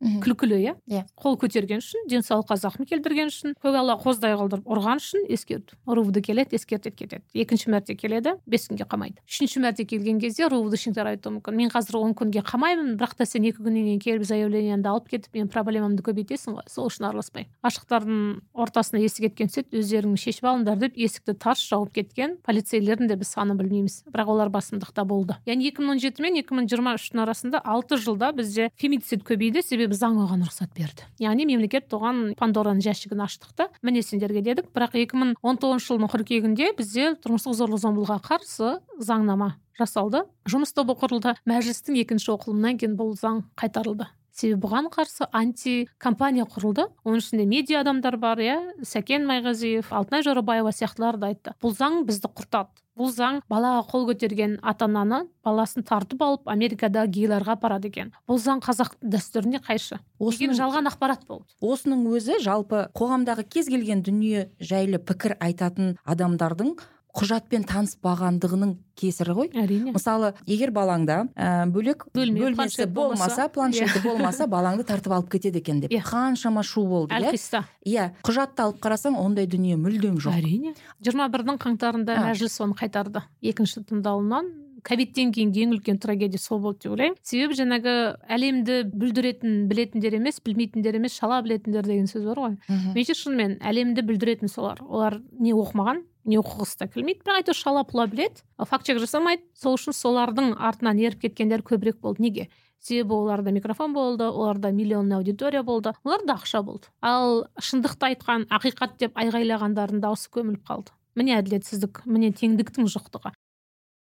Күлкілі 0.00 0.58
иә? 0.60 0.74
Иә. 0.90 1.04
Қол 1.16 1.38
көтерген 1.40 1.80
үшін 1.80 2.06
денсаулыққа 2.10 2.56
зақым 2.60 2.88
келтірген 2.88 3.30
үшін 3.32 3.54
көгала 3.62 3.96
қоздай 4.00 4.36
қылдырып 4.36 4.68
ұрған 4.68 5.00
үшін 5.00 5.24
ескерту 5.32 5.76
рувд 5.86 6.20
келеді 6.20 6.56
ескертеді 6.56 6.96
кетеді. 6.96 7.22
Екінші 7.34 7.70
мәрте 7.72 7.96
келеді 7.96 8.36
бес 8.46 8.68
күнге 8.68 8.84
қамайды. 8.84 9.22
Үшінші 9.24 9.62
мәрте 9.64 9.86
келген 9.88 10.20
кезде 10.20 10.48
рувдышниктер 10.52 11.08
айтуы 11.14 11.38
мүмкін. 11.38 11.56
Мен 11.56 11.72
қазір 11.72 11.98
он 12.00 12.14
күнге 12.16 12.42
қамаймын 12.44 12.96
бірақ 13.00 13.16
та 13.16 13.26
сен 13.26 13.46
екі 13.48 13.64
күннен 13.64 13.86
кейін 13.86 14.02
келіп 14.04 14.26
заявлениеңді 14.28 14.90
алып 14.90 15.08
кетіп 15.08 15.32
менің 15.32 15.50
проблемамды 15.52 16.04
көбейтесің 16.04 16.58
ғой. 16.58 16.68
Сол 16.68 16.90
үшін 16.90 17.08
араласпаймын. 17.08 17.50
Ашықтардың 17.64 18.20
ортасына 18.52 19.00
есік 19.00 19.30
еткен 19.30 19.48
түседі 19.48 19.80
өздеріңіз 19.80 20.26
шешіп 20.26 20.48
алыңдар 20.50 20.80
деп 20.80 20.98
есікті 21.00 21.36
тарс 21.40 21.64
жауып 21.70 21.94
кеткен 21.96 22.36
полицейлердің 22.46 23.10
де 23.10 23.16
біз 23.16 23.32
санын 23.32 23.58
білмейміз. 23.58 24.02
Бірақ 24.12 24.32
олар 24.36 24.52
басымдықта 24.52 25.06
болды. 25.08 25.38
Яғни 25.48 25.70
екі 25.70 25.84
мың 25.84 25.96
он 25.96 26.02
жеті 26.02 26.24
мен 26.24 26.38
екі 26.42 26.56
мың 26.56 26.68
жиырма 26.70 26.96
үштің 26.98 27.22
арасында 27.24 27.62
алты 27.64 27.98
жылда 28.00 28.32
бізде 28.36 28.70
фемицид 28.80 29.24
көбейді. 29.26 29.62
Себебі 29.66 29.95
заң 29.96 30.18
оған 30.24 30.44
рұқсат 30.46 30.72
берді. 30.76 31.06
Яғни 31.22 31.46
мемлекет 31.48 31.92
оған 31.96 32.34
пандораның 32.38 32.82
жәшігін 32.84 33.24
аштық 33.26 33.54
та 33.56 33.68
міне 33.82 34.02
сендерге 34.04 34.42
дедік. 34.44 34.68
Бірақ 34.76 34.96
2019 35.00 35.86
жылдың 35.86 36.12
қыркүйегінде 36.12 36.72
бізде 36.78 37.14
тұрмыстық 37.24 37.56
зорлық 37.58 37.82
зомбылыққа 37.82 38.20
қарсы 38.28 38.76
заңнама 39.00 39.54
жасалды. 39.78 40.24
Жұмыс 40.48 40.72
тобы 40.76 40.96
құрылды. 40.98 41.36
Мәжілістің 41.48 42.00
екінші 42.04 42.32
оқылымынан 42.36 42.80
кейін 42.80 42.96
бұл 43.00 43.16
заң 43.18 43.44
қайтарылды. 43.60 44.08
Себебі 44.36 44.60
бұған 44.66 44.90
қарсы 44.92 45.26
анти 45.32 45.88
компания 45.98 46.44
құрылды. 46.44 46.86
Оның 47.04 47.22
ішінде 47.22 47.46
медиа 47.48 47.82
адамдар 47.82 48.18
бар 48.20 48.42
иә. 48.42 48.56
Сәкен 48.84 49.26
майғазиев 49.28 49.88
алтынай 49.90 50.24
жорабаева 50.26 50.72
сияқтылар 50.76 51.18
да 51.20 51.32
айтты. 51.32 51.56
Бұл 51.62 51.76
заң 51.76 52.04
бізді 52.08 52.30
құртады. 52.36 52.76
Бұл 52.96 53.10
заң 53.12 53.42
балаға 53.52 53.82
қол 53.90 54.06
көтерген 54.08 54.54
ата 54.64 54.86
ананы 54.88 55.26
баласын 55.44 55.84
тартып 55.84 56.22
алып 56.24 56.48
америкадағы 56.48 57.10
гейларға 57.12 57.58
апарады 57.58 57.90
екен. 57.90 58.14
Бұл 58.24 58.40
заң 58.40 58.62
қазақ 58.64 58.94
дәстүріне 59.04 59.60
қайшы 59.66 59.98
осының 60.16 60.56
жалған 60.56 60.88
ақпарат 60.88 61.26
болды. 61.28 61.44
Осының 61.60 62.06
өзі 62.08 62.40
жалпы 62.40 62.86
қоғамдағы 62.96 63.44
кез 63.52 63.68
келген 63.68 64.00
дүние 64.00 64.48
жайлы 64.64 64.96
пікір 64.96 65.36
айтатын 65.44 65.98
адамдардың 66.08 66.72
құжатпен 67.16 67.64
таныспағандығының 67.68 68.74
кесірі 68.96 69.36
ғой. 69.36 69.48
Әрине. 69.56 69.94
Мысалы 69.96 70.32
егер 70.48 70.72
балаңда 70.76 71.22
ә, 71.32 71.66
бөлек 71.72 72.06
Бөлме, 72.16 72.42
бөлмесі 72.44 72.86
болмаса. 72.86 73.48
планшеті 73.52 74.02
болмаса 74.04 74.46
балаңды 74.50 74.84
тартып 74.88 75.16
алып 75.16 75.30
кетеді 75.32 75.62
екен 75.62 75.80
деп. 75.80 75.92
Yeah. 75.92 76.04
Иә. 76.04 76.10
қаншама 76.10 76.62
шу 76.62 76.84
болды 76.86 77.14
иә? 77.14 77.64
иә 77.86 78.10
құжатты 78.22 78.66
алып 78.66 78.80
қарасаң 78.84 79.16
ондай 79.20 79.46
дүние 79.46 79.76
мүлдем 79.76 80.20
жоқ. 80.20 80.36
Әрине. 80.36 80.74
Жиырма 81.00 81.28
бірдің 81.32 81.60
қаңтарында 81.62 82.20
мәжіліс 82.30 82.60
оны 82.64 82.76
қайтарды. 82.76 83.24
Екінші 83.42 83.84
тыңдалымнан 83.88 84.52
ковидтен 84.86 85.32
кейінгі 85.34 85.64
ең 85.66 85.72
үлкен 85.76 85.98
трагедия 85.98 86.38
сол 86.38 86.60
болды 86.62 86.84
деп 86.86 86.94
ойлаймын. 86.94 87.16
Себебі 87.26 87.56
жаңағы 87.58 87.94
әлемді 88.36 88.76
бүлдіретін 88.94 89.64
білетіндер 89.70 90.18
емес 90.20 90.38
білмейтіндер 90.44 91.00
емес 91.00 91.16
шала 91.18 91.40
білетіндер 91.42 91.88
деген 91.88 92.06
сөз 92.10 92.26
бар 92.28 92.42
ғой. 92.44 92.58
Меніңше 92.68 93.16
шынымен 93.18 93.58
әлемді 93.66 94.04
бүлдіретін 94.06 94.52
солар. 94.52 94.78
Олар 94.86 95.18
не 95.40 95.56
оқымаған 95.56 96.04
не 96.26 96.38
оқығысы 96.40 96.80
да 96.82 96.88
келмейді. 96.90 97.22
Бірақ 97.24 97.40
әйтеуір 97.42 97.58
шала 97.58 97.84
пұла 97.88 98.06
біледі 98.10 98.44
факт 98.68 98.86
чек 98.86 99.00
жасамайды 99.02 99.46
сол 99.54 99.78
үшін 99.78 99.96
солардың 99.96 100.52
артынан 100.58 101.00
еріп 101.00 101.22
кеткендер 101.24 101.64
көбірек 101.66 102.00
болды. 102.02 102.22
Неге? 102.26 102.48
Себебі 102.80 103.16
оларда 103.16 103.50
микрофон 103.54 103.94
болды 103.94 104.28
оларда 104.28 104.70
миллионный 104.70 105.16
аудитория 105.16 105.62
болды. 105.62 105.94
Оларда 106.04 106.36
ақша 106.36 106.62
болды. 106.62 106.92
Ал 107.00 107.46
шындықты 107.58 108.12
айтқан 108.12 108.46
ақиқат 108.50 108.98
деп 109.00 109.16
айғайлағандардың 109.16 110.04
дауысы 110.04 110.30
көміліп 110.34 110.66
қалды. 110.68 110.94
Міне 111.16 111.38
әділетсіздік 111.40 112.04
міне 112.04 112.34
теңдіктің 112.36 112.90
жоқтығы 112.92 113.32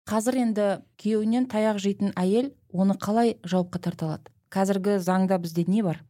қазір 0.10 0.40
енді 0.42 0.68
күйеуінен 0.98 1.46
таяқ 1.52 1.78
жейтін 1.84 2.14
әйел 2.18 2.50
оны 2.74 2.96
қалай 2.98 3.36
жауапқа 3.46 3.82
тарта 3.86 4.08
алады? 4.08 4.32
Қазіргі 4.50 4.98
заңда 5.06 5.38
бізде 5.38 5.68
не 5.70 5.84
бар? 5.86 6.02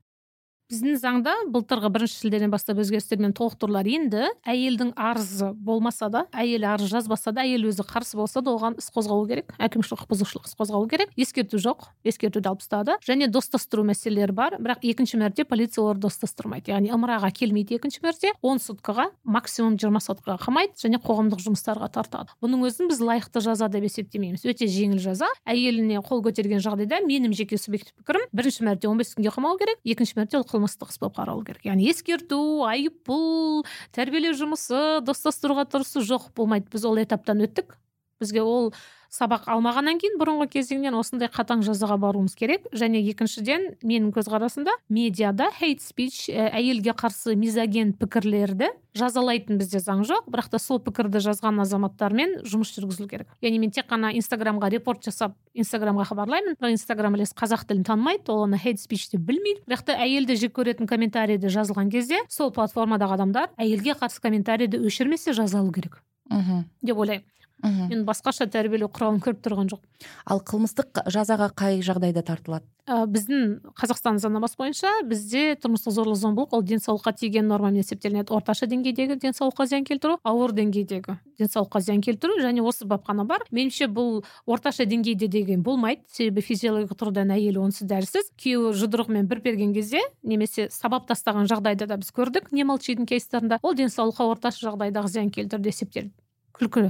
Біздің 0.69 0.99
заңда 1.01 1.33
былтырғы 1.49 1.89
бірінші 1.89 2.19
шілдеден 2.21 2.51
бастап 2.53 2.77
өзгерістер 2.81 3.17
мен 3.21 3.33
толықтырулар 3.33 3.87
енді. 3.89 4.27
Әйелдің 4.45 4.91
арызы 4.93 5.49
болмаса 5.53 6.11
да 6.13 6.21
әйел 6.29 6.67
арыз 6.69 6.91
жазбаса 6.91 7.33
да 7.33 7.41
әйел 7.41 7.65
өзі 7.71 7.85
қарсы 7.89 8.19
болса 8.19 8.43
да 8.45 8.53
оған 8.53 8.77
іс 8.77 8.91
қозғалу 8.93 9.25
керек 9.31 9.49
әкімшілік 9.57 10.03
құқық 10.03 10.11
бұзушылық 10.13 10.45
іс 10.45 10.53
қозғалу 10.59 10.89
керек. 10.91 11.09
Ескерту 11.17 11.57
жоқ 11.57 11.87
ескертуді 12.05 12.51
алып 12.51 12.61
тастады 12.61 12.97
және 13.01 13.27
достастыру 13.33 13.83
мәселелері 13.89 14.35
бар. 14.37 14.57
Бірақ 14.61 14.85
екінші 14.85 15.17
мәрте 15.17 15.45
полиция 15.49 15.81
оларды 15.83 16.05
достастырмайды. 16.05 16.69
Яғни 16.69 16.93
ымыраға 16.93 17.31
келмейді 17.33 17.79
екінші 17.79 18.03
мәрте. 18.05 18.33
Он 18.45 18.61
суткаға 18.61 19.09
максимум 19.25 19.79
жиырма 19.81 20.03
суткаға 20.05 20.37
қамайды 20.45 20.77
және 20.77 21.01
қоғамдық 21.01 21.41
жұмыстарға 21.47 21.89
тартады. 21.97 22.37
Бұның 22.45 22.67
өзін 22.69 22.93
біз 22.93 23.01
лайықты 23.01 23.41
жаза 23.41 23.71
деп 23.73 23.89
есептемейміз. 23.89 24.45
Өте 24.45 24.69
жеңіл 24.69 25.01
жаза. 25.01 25.29
Әйеліне 25.49 26.03
қол 26.05 26.21
көтерген 26.25 26.61
жағдайда 26.61 27.01
менің 27.07 27.33
жеке 27.33 27.57
субъектив 27.57 27.95
пікірім 27.97 28.29
бірінші 28.35 28.65
мәрте 28.67 28.89
он 28.89 28.99
бес 28.99 29.15
күнге 29.15 29.33
қамау 29.33 29.57
керек 29.59 29.79
екінші 29.83 30.19
мәрте 30.19 30.39
ол 30.39 30.45
қылмыстық 30.59 30.91
іс 30.91 30.99
болып 30.99 31.15
қаралу 31.17 31.45
керек. 31.47 31.63
Яғни 31.63 31.87
ескерту 31.89 32.39
айыппұл 32.67 33.63
тәрбиелеу 33.95 34.35
жұмысы 34.35 34.99
достастыруға 35.07 35.65
тырысу 35.71 36.03
жоқ 36.03 36.29
болмайды. 36.35 36.67
Біз 36.73 36.85
ол 36.85 36.99
этаптан 36.99 37.39
өттік. 37.47 37.77
Бізге 38.19 38.43
ол 38.43 38.73
сабақ 39.09 39.47
алмағаннан 39.49 39.97
кейін 39.99 40.19
бұрынғы 40.21 40.47
кезеңнен 40.53 40.95
осындай 40.97 41.29
қатаң 41.33 41.63
жазаға 41.65 41.97
баруымыз 42.01 42.35
керек. 42.37 42.67
Және 42.71 43.01
екіншіден 43.09 43.65
менің 43.81 44.11
көзқарасымда 44.13 44.75
медиада 44.89 45.49
хейт 45.57 45.81
спич 45.81 46.27
ә, 46.29 46.51
әйелге 46.53 46.93
қарсы 46.93 47.33
мизоген 47.35 47.95
пікірлерді 47.97 48.69
жазалайтын 48.97 49.57
бізде 49.57 49.81
заң 49.81 50.03
жоқ. 50.05 50.29
Бірақ 50.29 50.51
та 50.53 50.59
сол 50.61 50.79
пікірді 50.83 51.21
жазған 51.25 51.61
азаматтармен 51.63 52.37
жұмыс 52.45 52.73
жүргізілу 52.75 53.09
керек. 53.09 53.33
Яғни 53.41 53.63
мен 53.65 53.73
тек 53.73 53.89
қана 53.89 54.11
инстаграмға 54.17 54.69
репорт 54.73 55.05
жасап 55.05 55.33
инстаграмға 55.53 56.05
хабарлаймын. 56.11 56.57
Бірақ 56.59 56.77
инстаграм 56.77 57.17
білесіз 57.17 57.33
қазақ 57.37 57.65
тілін 57.69 57.85
танымайды 57.87 58.29
ол 58.33 58.45
оны 58.45 58.61
хейт 58.61 58.81
спич 58.81 59.09
деп 59.13 59.25
білмейді. 59.25 59.65
Бірақ 59.69 59.85
та 59.89 59.97
әйелді 59.97 60.37
жек 60.37 60.53
көретін 60.57 60.89
комментарийді 60.89 61.49
жазылған 61.53 61.89
кезде 61.93 62.21
сол 62.29 62.53
платформадағы 62.53 63.17
адамдар 63.17 63.53
әйелге 63.57 63.97
қарсы 63.97 64.21
комментарийді 64.21 64.81
өшірмесе 64.85 65.33
жазалу 65.37 65.71
керек. 65.71 66.01
Мхм. 66.29 66.65
Деп 66.81 66.97
ойлаймын. 66.97 67.25
Мхм. 67.63 67.89
Мен 67.91 68.05
басқаша 68.07 68.47
тәрбиелеу 68.51 68.89
құралын 68.89 69.21
көріп 69.23 69.41
тұрған 69.45 69.69
жоқ 69.71 69.81
ал 70.25 70.41
қылмыстық 70.45 71.03
жазаға 71.11 71.49
қай 71.55 71.81
жағдайда 71.83 72.23
тартылады? 72.25 72.65
Ә, 72.89 73.05
біздің 73.05 73.73
қазақстан 73.77 74.17
заңнамасы 74.17 74.57
бойынша 74.57 74.89
бізде 75.05 75.55
тұрмыстық 75.61 75.93
зорлық 75.93 76.17
зомбылық 76.17 76.55
ол 76.57 76.63
денсаулыққа 76.65 77.13
тиген 77.19 77.47
нормамен 77.47 77.83
есептелінеді. 77.83 78.33
Орташа 78.33 78.65
деңгейдегі 78.65 79.19
денсаулыққа 79.21 79.67
зиян 79.69 79.85
келтіру 79.85 80.17
ауыр 80.23 80.55
деңгейдегі 80.57 81.17
денсаулыққа 81.37 81.81
зиян 81.85 82.01
келтіру 82.01 82.39
және 82.41 82.63
осы 82.65 82.87
бап 82.89 83.05
қана 83.05 83.27
бар. 83.29 83.45
Меніңше 83.51 83.91
бұл 83.93 84.23
орташа 84.47 84.87
деңгейде 84.89 85.27
деген 85.29 85.61
болмайды. 85.61 86.01
Себебі 86.09 86.41
физиологиялық 86.41 86.97
тұрғыдан 86.97 87.35
әйел 87.35 87.59
онсыз 87.61 87.85
дәрісіз. 87.91 88.31
Күйеуі 88.41 88.73
жұдырығымен 88.79 89.29
бір 89.29 89.43
перген 89.45 89.75
кезде 89.75 90.01
немесе 90.23 90.69
сабап 90.73 91.05
тастаған 91.11 91.45
жағдайда 91.51 91.85
да 91.91 91.99
біз 92.01 92.09
көрдік 92.15 92.49
не 92.51 92.65
молчидің 92.65 93.05
кейстерінде 93.05 93.61
ол 93.61 93.77
денсаулыққа 93.77 94.31
орташа 94.33 94.65
жағдайдағы 94.71 95.13
зиян 95.13 95.29
келтірді 95.29 95.69
есептеледі. 95.69 96.15
Күлкі 96.57 96.89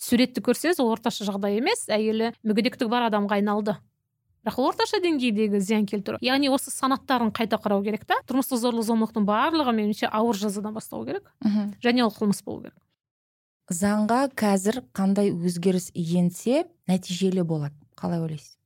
суретті 0.00 0.42
көрсеңіз 0.44 0.80
ол 0.80 0.90
орташа 0.94 1.26
жағдай 1.28 1.60
емес 1.60 1.86
әйелі 1.92 2.32
мүгедектігі 2.42 2.90
бар 2.90 3.08
адамға 3.10 3.38
айналды. 3.38 3.76
Бірақ 4.40 4.56
орташа 4.64 5.02
деңгейдегі 5.04 5.60
зиян 5.60 5.84
келтіру 5.84 6.16
яғни 6.24 6.48
осы 6.48 6.72
санаттарын 6.72 7.28
қайта 7.36 7.58
қарау 7.60 7.82
керек 7.84 8.06
та. 8.08 8.16
Тұрмыстық 8.24 8.62
зорлық 8.62 8.86
зомбылықтың 8.88 9.26
барлығы 9.28 9.74
меніңше 9.76 10.08
ауыр 10.08 10.38
жазадан 10.40 10.72
басталу 10.72 11.04
керек. 11.04 11.28
Мхм. 11.44 11.74
Және 11.84 12.06
ол 12.06 12.14
қылмыс 12.14 12.40
болу 12.46 12.64
керек. 12.64 12.78
Заңға 13.68 14.30
қазір 14.32 14.80
қандай 14.96 15.28
өзгеріс 15.30 15.90
енсе 15.92 16.64
нәтижелі 16.88 17.44
болады. 17.44 17.76
Қалай 18.00 18.24
ойлайсыз? 18.24 18.56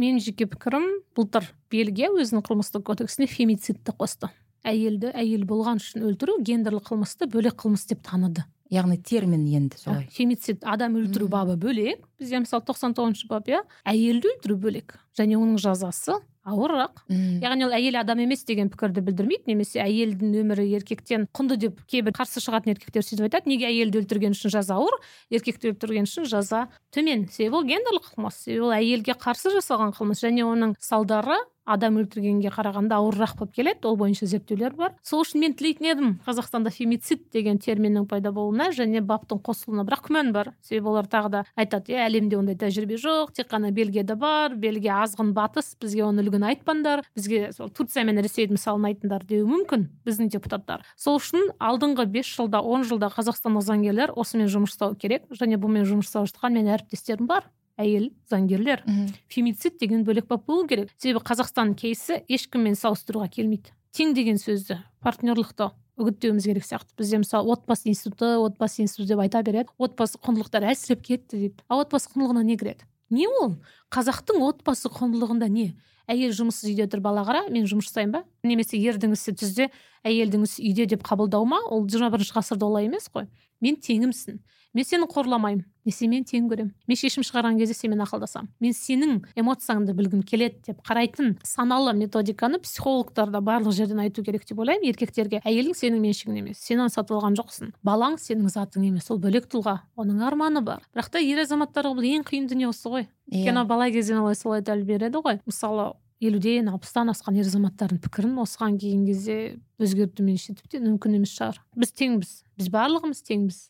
Менің 0.00 0.22
жеке 0.24 0.48
пікірім 0.48 0.88
былтыр 1.14 1.44
бельгия 1.70 2.08
өзінің 2.08 2.42
қылмыстық 2.48 2.86
кодексіне 2.88 3.28
фемицидті 3.28 3.92
қосты. 3.92 4.32
Әйелді 4.64 5.12
әйел 5.12 5.44
болған 5.46 5.78
үшін 5.82 6.08
өлтіру 6.08 6.40
гендерлік 6.42 6.88
қылмысты 6.88 7.28
бөлек 7.30 7.60
қылмыс 7.60 7.84
деп 7.90 8.00
таныды. 8.06 8.48
Яғни 8.70 8.98
термин 9.02 9.46
енді 9.46 9.78
солай. 9.78 10.08
фемицид 10.12 10.64
адам 10.64 10.96
өлтіру 11.00 11.28
бабы 11.28 11.56
бөлек. 11.56 12.04
Бізде 12.18 12.42
мысалы 12.44 12.64
тоқсан 12.66 12.94
тоғызыншы 12.96 13.28
бап 13.28 13.48
иә? 13.48 13.62
Әйелді 13.88 14.34
өлтіру 14.34 14.58
бөлек. 14.60 14.98
Және 15.18 15.38
оның 15.38 15.58
жазасы 15.58 16.18
ауырырақ. 16.48 17.02
Мм. 17.08 17.40
яғни 17.44 17.66
ол 17.66 17.74
әйел 17.76 17.98
адам 18.00 18.22
емес 18.24 18.44
деген 18.48 18.70
пікірді 18.72 19.02
білдірмейді 19.04 19.50
немесе 19.50 19.82
әйелдің 19.84 20.32
өмірі 20.42 20.64
еркектен 20.78 21.26
құнды 21.36 21.58
деп 21.60 21.82
кейбір 21.90 22.14
қарсы 22.16 22.40
шығатын 22.40 22.72
еркектер 22.72 23.04
сөйтіп 23.04 23.26
айтады. 23.28 23.52
Неге 23.52 23.68
әйелді 23.68 24.00
өлтірген 24.02 24.36
үшін 24.36 24.54
жаза 24.54 24.78
ауыр 24.78 24.96
еркекті 25.34 25.74
өлтірген 25.74 26.08
үшін 26.08 26.28
жаза 26.30 26.68
төмен. 26.94 27.28
Себебі 27.28 27.60
ол 27.60 27.68
гендерлік 27.68 28.08
қылмыс. 28.14 28.40
Себебі 28.46 28.68
ол 28.70 28.76
әйелге 28.78 29.18
қарсы 29.20 29.52
жасалған 29.58 29.92
қылмыс. 29.98 30.24
Және 30.24 30.46
оның 30.48 30.74
салдары 30.80 31.36
адам 31.68 31.98
өлтіргенге 32.00 32.50
қарағанда 32.54 32.98
ауырырақ 32.98 33.36
болып 33.38 33.54
келеді 33.56 33.88
ол 33.88 33.96
бойынша 34.00 34.26
зерттеулер 34.26 34.74
бар. 34.78 34.94
Сол 35.02 35.22
үшін 35.24 35.42
мен 35.44 35.54
тілейтін 35.58 35.90
едім. 35.92 36.14
Қазақстанда 36.26 36.72
фемицид 36.74 37.28
деген 37.32 37.58
терминнің 37.62 38.08
пайда 38.08 38.32
болуына 38.32 38.70
және 38.72 39.02
баптың 39.04 39.42
қосылуына 39.44 39.84
бірақ 39.88 40.08
күмән 40.08 40.32
бар. 40.32 40.52
Себебі 40.62 40.92
олар 40.94 41.08
тағы 41.10 41.32
да 41.36 41.44
айтады 41.56 41.94
иә 41.94 42.06
әлемде 42.08 42.38
ондай 42.38 42.56
тәжірибе 42.58 42.98
жоқ 43.00 43.34
тек 43.36 43.50
қана 43.52 43.70
бельгияда 43.74 44.16
бар 44.16 44.56
бельгия 44.56 45.02
азғын 45.04 45.34
батыс 45.36 45.74
бізге 45.80 46.06
оны 46.08 46.24
үлгіні 46.24 46.50
айтпаңдар 46.54 47.04
бізге 47.16 47.52
сол 47.56 47.68
турция 47.68 48.04
мен 48.08 48.20
ресейді 48.22 48.56
мысалын 48.56 48.88
айтыңдар 48.92 49.26
деуі 49.28 49.46
мүмкін 49.48 49.88
біздің 50.08 50.32
депутаттар. 50.32 50.86
Сол 50.96 51.20
үшін 51.20 51.52
алдыңғы 51.60 52.08
бес 52.12 52.30
жылда 52.32 52.62
он 52.62 52.84
жылда 52.88 53.12
қазақстандық 53.14 53.66
заңгерлер 53.68 54.14
осымен 54.16 54.50
жұмыс 54.52 54.76
жасау 54.76 54.96
керек 54.98 55.28
және 55.34 55.60
бұнымен 55.60 55.88
жұмыс 55.88 56.10
жасап 56.10 56.30
жатқан 56.32 56.58
менің 56.58 56.78
әріптестерім 56.78 57.28
бар? 57.30 57.48
Әйел 57.78 58.10
заңгерлер. 58.30 58.82
Мгм. 58.86 59.14
фемицид 59.28 59.78
деген 59.78 60.04
бөлек 60.04 60.26
бап 60.28 60.46
болу 60.46 60.66
керек. 60.66 60.90
Себебі 60.98 61.24
қазақстан 61.24 61.74
кейсі 61.78 62.22
ешкіммен 62.28 62.74
салыстыруға 62.74 63.30
келмейді. 63.30 63.72
Тең 63.94 64.14
деген 64.14 64.36
сөзді 64.36 64.82
партнерлықты 65.02 65.70
үгіттеуіміз 65.98 66.44
керек 66.46 66.66
сияқты. 66.66 66.94
Бізде 66.98 67.18
мысалы 67.22 67.50
отбасы 67.52 67.88
институты 67.88 68.36
отбасы 68.38 68.82
институты 68.82 69.14
деп 69.14 69.22
айта 69.22 69.42
береді. 69.42 69.70
Отбасы 69.78 70.18
құндылықтары 70.18 70.70
әлсіреп 70.74 71.02
кетті 71.02 71.38
дейді. 71.38 71.62
А 71.68 71.80
отбасы 71.82 72.10
құндылығына 72.12 72.44
не 72.44 72.56
кіреді? 72.56 72.86
Не 73.10 73.26
ол? 73.26 73.56
Қазақтың 73.90 74.42
отбасы 74.44 74.90
құндылығында 74.92 75.48
не? 75.48 75.72
Әйел 76.08 76.32
жұмыссыз 76.32 76.70
үйде 76.70 76.86
тұр 76.88 77.02
бала 77.04 77.24
қара 77.26 77.48
мен 77.52 77.66
жұмыс 77.68 77.88
жасаймын 77.90 78.12
ба? 78.14 78.22
Немесе 78.46 78.78
ердің 78.80 79.12
ісі 79.16 79.34
түзде 79.36 79.68
әйелдің 80.08 80.46
ісі 80.46 80.62
үйде 80.64 80.86
деп 80.94 81.02
қабылдау 81.04 81.44
ма? 81.44 81.58
Ол 81.68 81.84
жиырма 81.88 82.08
бірінші 82.14 82.32
ғасырда 82.36 82.64
олай 82.64 82.88
емес 82.88 83.10
қой. 83.12 83.28
Мен 83.60 83.76
теңімсің 83.76 84.38
мен 84.78 84.86
сені 84.86 85.08
қорламаймын 85.10 85.64
мен 85.88 85.94
сенімен 85.94 86.26
тең 86.28 86.46
көремін. 86.50 86.70
Мен 86.86 86.98
шешім 87.00 87.24
шығарған 87.26 87.58
кезде 87.58 87.74
сенімен 87.74 88.04
ақылдасамын 88.04 88.50
мен 88.62 88.74
сенің 88.76 89.14
эмоцияңды 89.40 89.94
білгім 89.98 90.22
келеді 90.22 90.70
деп 90.70 90.82
қарайтын 90.86 91.34
саналы 91.42 91.94
методиканы 91.98 92.60
психологтар 92.62 93.32
да 93.34 93.40
барлық 93.42 93.74
жерден 93.74 94.02
айту 94.04 94.22
керек 94.22 94.46
деп 94.46 94.60
ойлаймын. 94.62 94.86
Еркектерге 94.92 95.42
әйелің 95.42 95.74
сенің 95.74 96.02
меншігің 96.04 96.38
емес 96.42 96.62
сен 96.62 96.84
оны 96.84 96.94
сатып 96.94 97.18
алған 97.18 97.38
жоқсың. 97.40 97.72
Балаң 97.82 98.18
сенің 98.22 98.52
затың 98.54 98.86
емес 98.86 99.10
ол 99.10 99.18
бөлек 99.18 99.48
тұлға 99.50 99.80
оның 99.98 100.22
арманы 100.28 100.62
бар. 100.62 100.84
Бірақ 100.94 101.10
та 101.10 101.24
ер 101.24 101.42
азаматтарға 101.42 101.96
бұл 101.98 102.06
ең 102.06 102.26
қиын 102.28 102.50
дүние 102.52 102.68
осы 102.68 102.92
ғой. 102.92 103.08
Иә. 103.28 103.48
өйткені 103.48 103.64
бала 103.66 103.90
кезден 103.90 104.20
олай 104.22 104.34
солай 104.34 104.62
тәрбие 104.62 104.98
береді 104.98 105.22
ғой. 105.24 105.40
Мысалы 105.46 105.94
елуден 106.20 106.68
алпыстан 106.68 107.12
асқан 107.12 107.36
ер 107.38 107.46
азаматтардың 107.46 108.00
пікірін 108.02 108.38
осыған 108.42 108.78
келген 108.80 109.04
кезде 109.06 109.36
өзгерту 109.78 110.24
меніңше 110.26 110.56
тіптен 110.58 110.86
мүмкін 110.88 111.18
емес 111.20 111.34
шығар. 111.36 111.60
Біз 111.78 111.92
теңбіз. 111.94 112.32
Біз 112.58 112.70
барлығымыз 112.74 113.22
теңбіз. 113.28 113.60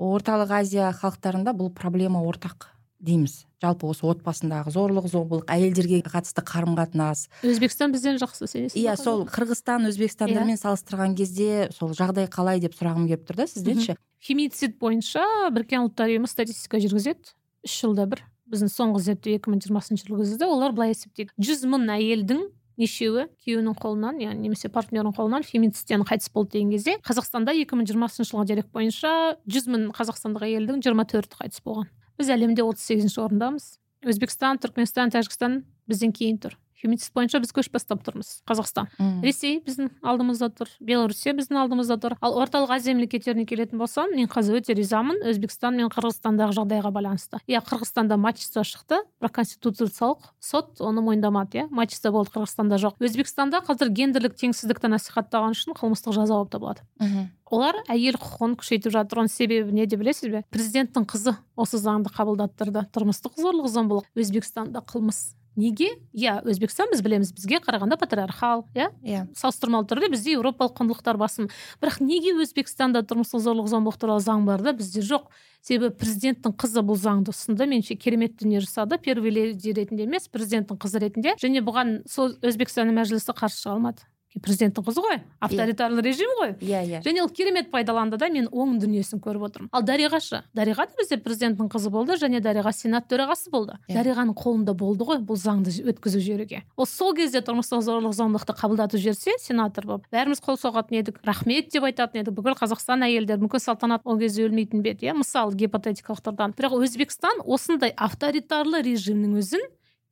Орталық 0.00 0.52
азия 0.60 0.90
халықтарында 0.96 1.52
бұл 1.56 1.70
проблема 1.76 2.22
ортақ 2.24 2.70
дейміз. 3.00 3.44
Жалпы 3.60 3.88
осы 3.88 4.06
отбасындағы 4.08 4.72
зорлық 4.72 5.06
зомбылық 5.12 5.50
әйелдерге 5.52 6.00
қатысты 6.04 6.44
қарым 6.44 6.76
қатынас 6.78 7.26
өзбекстан 7.44 7.92
бізден 7.92 8.16
жақсы 8.20 8.48
сенесіз 8.48 8.76
иә 8.80 8.96
сол 9.00 9.26
қырғызстан 9.28 9.88
өзбекстандармен 9.88 10.60
салыстырған 10.60 11.16
кезде 11.16 11.68
сол 11.76 11.92
жағдай 11.96 12.28
қалай 12.32 12.60
деп 12.60 12.76
сұрағым 12.76 13.08
келіп 13.08 13.26
тұр 13.28 13.42
да 13.42 13.46
сізден 13.52 13.80
ше 13.84 13.96
фемицид 14.24 14.78
бойынша 14.80 15.24
біріккен 15.52 15.88
ұлттар 15.88 16.12
ұйымы 16.12 16.28
статистика 16.28 16.80
жүргізеді. 16.80 17.34
Үш 17.64 17.76
жылда 17.84 18.08
бір 18.08 18.24
біздің 18.50 18.72
соңғы 18.72 19.04
зерттеу 19.06 19.36
екі 19.36 19.52
мың 19.52 19.60
жиырмасыншы 19.64 20.08
жылы 20.08 20.22
жүргізді 20.24 20.48
олар 20.48 20.72
былай 20.76 20.94
есептейді. 20.94 21.32
Жүз 21.40 21.64
мың 21.70 21.86
әйелдің 21.94 22.42
нешеуі 22.80 23.26
күйеуінің 23.44 23.76
қолынан 23.78 24.20
яғни 24.22 24.48
немесе 24.48 24.70
партнерінің 24.72 25.14
қолынан 25.16 25.44
фемицидтен 25.46 26.04
қайтыс 26.08 26.32
болды 26.32 26.56
деген 26.56 26.72
кезде 26.72 26.96
қазақстанда 27.04 27.54
екі 27.60 27.76
мың 27.76 27.88
жиырмасыншы 27.90 28.32
жылғы 28.32 28.46
дерек 28.50 28.70
бойынша 28.72 29.12
жүз 29.44 29.68
мың 29.70 29.86
қазақстандық 29.96 30.46
әйелдің 30.48 30.80
жиырма 30.84 31.04
төрті 31.10 31.42
қайтыс 31.42 31.62
болған. 31.64 31.90
Біз 32.18 32.32
әлемде 32.32 32.64
отыз 32.64 32.86
сегізінші 32.88 33.20
орындамыз. 33.26 33.68
Өзбекстан 34.08 34.60
түркменстан 34.60 35.12
тәжікстан 35.12 35.62
бізден 35.88 36.12
кейін 36.16 36.40
тұр. 36.40 36.56
Фемицид 36.80 37.12
бойынша 37.14 37.40
біз 37.42 37.52
көш 37.54 37.70
бастап 37.72 38.02
тұрмыз. 38.06 38.40
Қазақстан. 38.48 38.88
Мм. 38.98 39.22
ресей 39.22 39.60
біздің 39.60 39.90
алдымызда 40.02 40.50
тұр. 40.56 40.68
Белоруссия 40.80 41.34
біздің 41.36 41.60
алдымызда 41.62 41.96
тұр. 42.00 42.16
Ал 42.20 42.38
орталық 42.40 42.72
азия 42.76 42.94
мемлекеттеріне 42.94 43.46
келетін 43.46 43.78
болсам 43.78 44.10
мен 44.14 44.28
қазір 44.28 44.60
өте 44.60 44.74
ризамын. 44.74 45.20
Өзбекстан 45.30 45.76
мен 45.76 45.90
қырғызстандағы 45.92 46.56
жағдайға 46.56 46.92
байланысты. 46.92 47.40
Иә 47.46 47.62
қырғызстанда 47.66 48.16
матчица 48.16 48.64
шықты. 48.64 49.02
Бірақ 49.20 49.36
конституциялық 49.40 50.32
сот 50.40 50.80
оны 50.80 51.02
мойындамады 51.04 51.64
иә. 51.64 51.68
Матчица 51.70 52.10
болды 52.10 52.32
қырғызстанда 52.34 52.80
жоқ. 52.80 52.96
Өзбекстанда 53.00 53.60
қазір 53.66 53.92
гендерлік 53.92 54.38
теңсіздікті 54.40 54.90
насихаттаған 54.96 55.56
үшін 55.56 55.76
қылмыстық 55.76 56.16
жаза 56.16 56.34
болып 56.34 56.50
табылады. 56.50 56.86
Мгм. 57.00 57.30
олар 57.50 57.74
әйел 57.90 58.14
құқығын 58.14 58.52
күшейтіп 58.60 58.92
жатыр. 58.94 59.24
Оның 59.24 59.32
себебі 59.32 59.74
неде 59.74 59.96
білесіз 59.98 60.30
бе? 60.30 60.44
Президенттің 60.54 61.02
қызы 61.10 61.34
осы 61.58 61.80
заңды 61.82 62.12
қабылдаттырды. 62.14 62.86
Тұрмыстық 62.94 63.34
зорлық 63.34 63.66
зомбылық. 63.66 64.06
Өзбекстанда 64.14 64.84
қылмыс 64.86 65.34
неге? 65.56 65.88
Иә 66.14 66.40
өзбекстан 66.44 66.90
біз 66.92 67.02
білеміз 67.02 67.32
бізге 67.34 67.60
қарағанда 67.64 67.98
патриархал 68.00 68.66
иә? 68.74 68.90
Иә. 69.02 69.26
Салыстырмалы 69.36 69.88
түрде 69.90 70.10
бізде 70.12 70.34
еуропалық 70.36 70.76
құндылықтар 70.78 71.18
басым. 71.20 71.48
Бірақ 71.82 72.00
неге 72.04 72.34
өзбекстанда 72.38 73.02
тұрмыстық 73.02 73.42
зорлық 73.44 73.70
зомбылық 73.72 73.98
туралы 74.00 74.24
заң 74.24 74.46
бар 74.46 74.62
да? 74.62 74.72
Бізде 74.72 75.02
жоқ. 75.02 75.30
Себебі 75.60 75.92
президенттің 76.00 76.54
қызы 76.56 76.84
бұл 76.86 76.96
заңды 76.96 77.34
ұсынды. 77.34 77.66
Меніңше 77.68 77.98
керемет 78.00 78.38
дүние 78.40 78.62
жасады. 78.64 78.96
Первый 78.98 79.30
леди 79.30 79.74
ретінде 79.76 80.06
емес 80.06 80.30
президенттің 80.32 80.80
қызы 80.80 81.02
ретінде. 81.02 81.36
Және 81.40 81.60
бұған 81.66 82.00
сол 82.08 82.32
өзбекстанның 82.40 82.96
мәжілісі 82.96 83.36
қарсы 83.36 83.60
шыға 83.60 83.76
алмады. 83.76 84.08
Президенттің 84.38 84.84
қызы 84.86 85.02
ғой 85.02 85.18
авторитарлы 85.42 86.02
режим 86.04 86.30
ғой. 86.38 86.54
Иә 86.62 86.82
иә. 86.86 87.00
Және 87.02 87.22
ол 87.24 87.28
керемет 87.28 87.70
пайдаланды 87.72 88.16
да 88.16 88.28
мен 88.30 88.46
оң 88.52 88.78
дүниесін 88.78 89.18
көріп 89.22 89.48
отырмын. 89.48 89.70
Ал 89.72 89.82
дариға 89.82 90.20
ше 90.22 90.42
дариға 90.54 90.86
да 90.86 90.94
бізде 90.98 91.18
президенттің 91.18 91.70
қызы 91.72 91.90
болды 91.90 92.14
және 92.20 92.40
дариға 92.40 92.72
сенат 92.72 93.08
төрағасы 93.10 93.50
болды. 93.50 93.78
Иә. 93.88 93.98
дариғаның 93.98 94.36
қолында 94.38 94.74
болды 94.74 95.04
ғой 95.04 95.18
бұл 95.18 95.34
заңды 95.40 95.74
өткізу 95.90 96.22
жүйеге 96.22 96.62
ол 96.76 96.86
сол 96.86 97.14
кезде 97.14 97.42
тұрмыстық 97.42 97.82
зорлық 97.82 98.14
зомбылықты 98.14 98.54
қабылдатып 98.54 99.02
жіберсе 99.02 99.34
сенатор 99.40 99.86
болып. 99.86 100.06
Бәріміз 100.14 100.40
қол 100.44 100.60
соғатын 100.60 101.00
едік 101.02 101.18
рахмет 101.26 101.72
деп 101.72 101.84
айтатын 101.90 102.22
едік. 102.22 102.34
Бүкіл 102.38 102.54
қазақстан 102.60 103.02
әйелдері 103.08 103.42
мүмкін 103.42 103.64
салтанат 103.66 104.02
ол 104.04 104.18
кезде 104.18 104.46
өлмейтін 104.46 104.82
бе 104.82 104.94
еді 104.94 105.10
иә? 105.10 105.16
Мысалы 105.18 105.56
гипотетикалық 105.58 106.22
тұрдан 106.22 106.54
бірақ 106.54 106.78
өзбекстан 106.78 107.42
осындай 107.44 107.92
авторитарлы 107.96 108.82
режимнің 108.86 109.38
өзін 109.40 109.66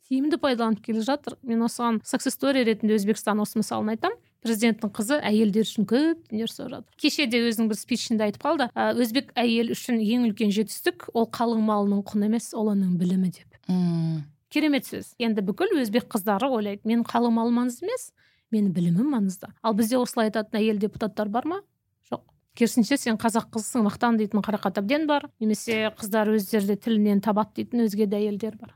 тиімді 0.08 0.40
пайдаланып 0.40 0.80
келе 0.84 1.02
жатыр. 1.04 1.36
Мен 1.42 1.62
осыған 1.66 2.00
success 2.02 2.38
story 2.38 2.64
ретінде 2.64 2.96
өзбекстан 2.96 3.40
осы 3.44 3.60
мысалын 3.60 3.92
айтамын 3.94 4.16
президенттің 4.44 4.92
қызы 4.94 5.18
әйелдер 5.26 5.66
үшін 5.66 5.86
көп 5.88 6.22
дүние 6.30 6.46
жасап 6.46 6.70
жатыр. 6.70 6.96
Кеше 6.96 7.26
де 7.26 7.42
өзінің 7.48 7.68
бір 7.68 7.78
спичінде 7.78 8.28
айтып 8.28 8.44
қалды. 8.46 8.68
Өзбек 8.74 9.32
әйел 9.36 9.72
үшін 9.74 9.98
ең 9.98 10.28
үлкен 10.30 10.52
жетістік 10.54 11.08
ол 11.12 11.26
қалың 11.26 11.64
малының 11.66 12.04
құны 12.06 12.30
емес 12.30 12.52
ол 12.54 12.70
оның 12.72 12.96
білімі 13.00 13.32
деп. 13.34 13.58
Мм. 13.68 14.22
Керемет 14.48 14.86
сөз. 14.88 15.12
Енді 15.20 15.42
бүкіл 15.44 15.74
өзбек 15.82 16.06
қыздары 16.08 16.48
ойлайды 16.48 16.86
менің 16.88 17.04
қалың 17.04 17.34
малым 17.36 17.58
маңызды 17.64 17.84
емес 17.84 18.12
менің 18.54 18.72
білімім 18.72 19.10
маңызды 19.12 19.50
ал 19.60 19.76
бізде 19.76 19.98
осылай 20.00 20.30
айтатын 20.30 20.62
әйел 20.62 20.78
депутаттар 20.80 21.28
бар 21.28 21.44
ма? 21.44 21.60
Жоқ. 22.08 22.22
Керісінше 22.56 22.96
сен 22.96 23.20
қазақ 23.20 23.50
қызысың 23.52 23.84
мақтан 23.84 24.16
дейтін 24.16 24.40
қарақат 24.40 24.80
әбден 24.80 25.04
бар 25.10 25.28
немесе 25.36 25.90
қыздар 25.98 26.32
өздері 26.32 26.70
де 26.72 26.78
тілінен 26.80 27.20
табады 27.20 27.58
дейтін 27.60 27.84
өзге 27.84 28.08
де 28.08 28.22
әйелдер 28.22 28.56
бар. 28.56 28.72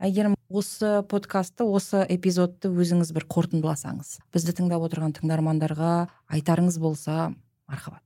Әйгерім 0.00 0.37
осы 0.48 1.02
подкастты 1.08 1.66
осы 1.68 2.02
эпизодты 2.08 2.70
өзіңіз 2.72 3.12
бір 3.12 3.26
қорытындыласаңыз. 3.28 4.18
Бізді 4.32 4.54
тыңдап 4.56 4.86
отырған 4.88 5.14
тыңдармандарға 5.18 6.08
айтарыңыз 6.32 6.80
болса 6.80 7.30
мархабат. 7.68 8.02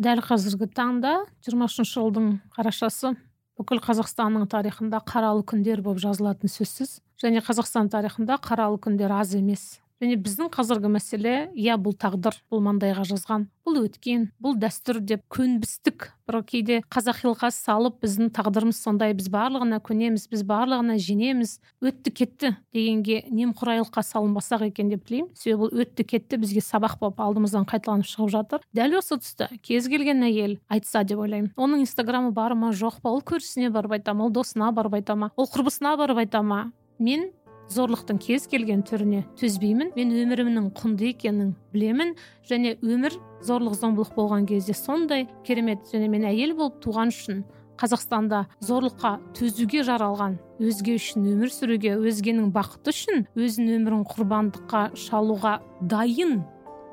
Дәл 0.00 0.24
қазіргі 0.24 0.70
таңда 0.74 1.20
жиырма 1.44 1.68
үшінші 1.68 2.00
жылдың 2.00 2.30
қарашасы 2.56 3.12
бүкіл 3.60 3.82
қазақстанның 3.84 4.48
тарихында 4.50 4.98
қаралы 5.06 5.44
күндер 5.46 5.84
болып 5.84 6.00
жазылатын 6.02 6.50
сөзсіз 6.50 6.98
және 7.22 7.44
қазақстан 7.44 7.92
тарихында 7.92 8.40
қаралы 8.42 8.80
күндер 8.82 9.12
аз 9.14 9.36
емес. 9.38 9.78
Және 10.02 10.16
біздің 10.20 10.50
қазіргі 10.54 10.90
мәселе 10.92 11.34
иә 11.54 11.76
бұл 11.80 11.94
тағдыр 11.98 12.36
бұл 12.52 12.62
маңдайға 12.64 13.04
жазған 13.08 13.46
бұл 13.64 13.78
өткен 13.86 14.26
бұл 14.42 14.56
дәстүр 14.60 14.98
деп 15.00 15.22
көнбістік. 15.32 16.10
Бір 16.28 16.40
кейде 16.48 16.80
қазақилыққа 16.92 17.50
салып 17.54 18.00
біздің 18.04 18.30
тағдырымыз 18.36 18.80
сондай 18.80 19.14
біз 19.16 19.30
барлығына 19.32 19.78
көнеміз 19.84 20.26
біз 20.32 20.42
барлығына 20.48 20.96
женеміз 21.00 21.58
өтті 21.84 22.12
кетті 22.12 22.50
дегенге 22.74 23.22
немқұрайлыққа 23.30 24.04
салынбасақ 24.04 24.66
екен 24.68 24.90
деп 24.92 25.06
тілеймін. 25.08 25.30
Себебі 25.36 25.64
бұл 25.64 25.84
өтті 25.84 26.06
кетті 26.08 26.40
бізге 26.42 26.64
сабақ 26.64 26.98
болып 27.00 27.20
алдымыздан 27.24 27.68
қайталанып 27.68 28.08
шығып 28.08 28.34
жатыр. 28.34 28.64
Дәл 28.76 28.98
осы 29.00 29.20
тұста 29.20 29.48
кез 29.64 29.88
келген 29.88 30.24
әйел 30.26 30.58
айтса 30.68 31.04
деп 31.04 31.22
ойлаймын. 31.24 31.52
Оның 31.56 31.84
инстаграмы 31.84 32.32
бар 32.36 32.56
ма? 32.56 32.72
Жоқ 32.72 33.00
па? 33.00 33.12
Ол 33.12 33.24
көршісіне 33.24 33.72
барып 33.72 33.98
айта 33.98 34.16
ма? 34.16 34.28
Ол 34.28 34.32
досына 34.32 34.72
барып 34.72 35.00
айта 35.00 35.16
ма? 35.16 35.30
Ол 35.36 35.48
құрбысына 35.48 35.96
барып 36.00 36.24
айта 36.24 36.42
ма? 36.42 36.66
Мен 36.98 37.30
зорлықтың 37.72 38.20
кез 38.20 38.46
келген 38.50 38.84
түріне 38.86 39.24
төзбеймін 39.40 39.92
мен 39.96 40.14
өмірімнің 40.14 40.70
құнды 40.76 41.10
екенін 41.14 41.54
білемін. 41.72 42.14
Және 42.48 42.76
өмір 42.82 43.16
зорлық 43.44 43.76
зомбылық 43.80 44.14
болған 44.16 44.46
кезде 44.48 44.74
сондай 44.76 45.28
керемет 45.44 45.86
және 45.92 46.08
мен 46.08 46.26
әйел 46.28 46.56
болып 46.58 46.80
туған 46.84 47.12
үшін 47.14 47.44
қазақстанда 47.80 48.44
зорлыққа 48.62 49.16
төзуге 49.34 49.82
жаралған 49.86 50.36
өзге 50.62 50.96
үшін 51.00 51.26
өмір 51.32 51.50
сүруге 51.50 51.96
өзгенің 51.98 52.52
бақыты 52.54 52.94
үшін 52.94 53.24
өзінің 53.34 53.80
өмірін 53.80 54.04
құрбандыққа 54.12 54.82
шалуға 55.06 55.56
дайын 55.82 56.42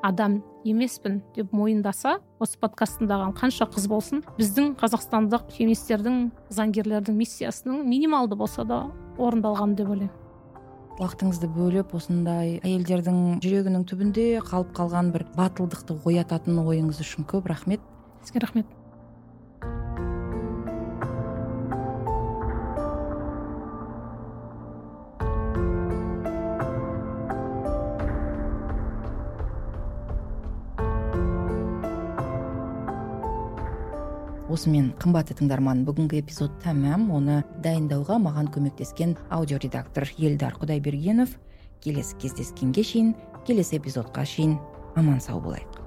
адам 0.02 0.40
емеспін 0.66 1.20
деп 1.36 1.52
мойындаса 1.54 2.18
осы 2.42 2.58
подкаст 2.58 3.02
қанша 3.02 3.68
қыз 3.70 3.86
болсын 3.88 4.24
біздің 4.38 4.74
қазақстандық 4.80 5.52
феминистердің 5.54 6.24
заңгерлердің 6.50 7.14
миссиясының 7.18 7.86
минималды 7.86 8.36
болса 8.36 8.64
да 8.64 8.84
орындалған 9.18 9.76
деп 9.76 9.94
ойлаймын. 9.94 10.21
Уақытыңызды 11.00 11.48
бөліп 11.54 11.94
осындай 11.96 12.58
әйелдердің 12.60 13.40
жүрегінің 13.44 13.86
түбінде 13.88 14.26
қалып 14.44 14.74
қалған 14.76 15.10
бір 15.14 15.24
батылдықты 15.38 15.96
оятатын 16.04 16.60
ойыңыз 16.62 17.00
үшін 17.04 17.28
көп 17.30 17.48
рахмет. 17.52 17.80
Сізге 18.22 18.44
рахмет. 18.44 18.81
Осымен 34.52 34.92
қымбатты 35.02 35.36
тыңдарман. 35.40 35.82
Бүгінгі 35.88 36.20
эпизод 36.22 36.54
тәмам. 36.62 37.08
Оны 37.10 37.40
дайындауға 37.64 38.20
маған 38.22 38.52
көмектескен 38.54 39.16
аудиоредактор 39.32 40.08
елдар 40.18 40.56
құдайбергенов. 40.60 41.34
Келесі 41.82 42.18
кездескенге 42.22 42.84
шейін 42.86 43.14
келесі 43.46 43.80
эпизодқа 43.80 44.26
шейін 44.28 44.58
аман 44.94 45.20
сау 45.20 45.40
болайық. 45.42 45.81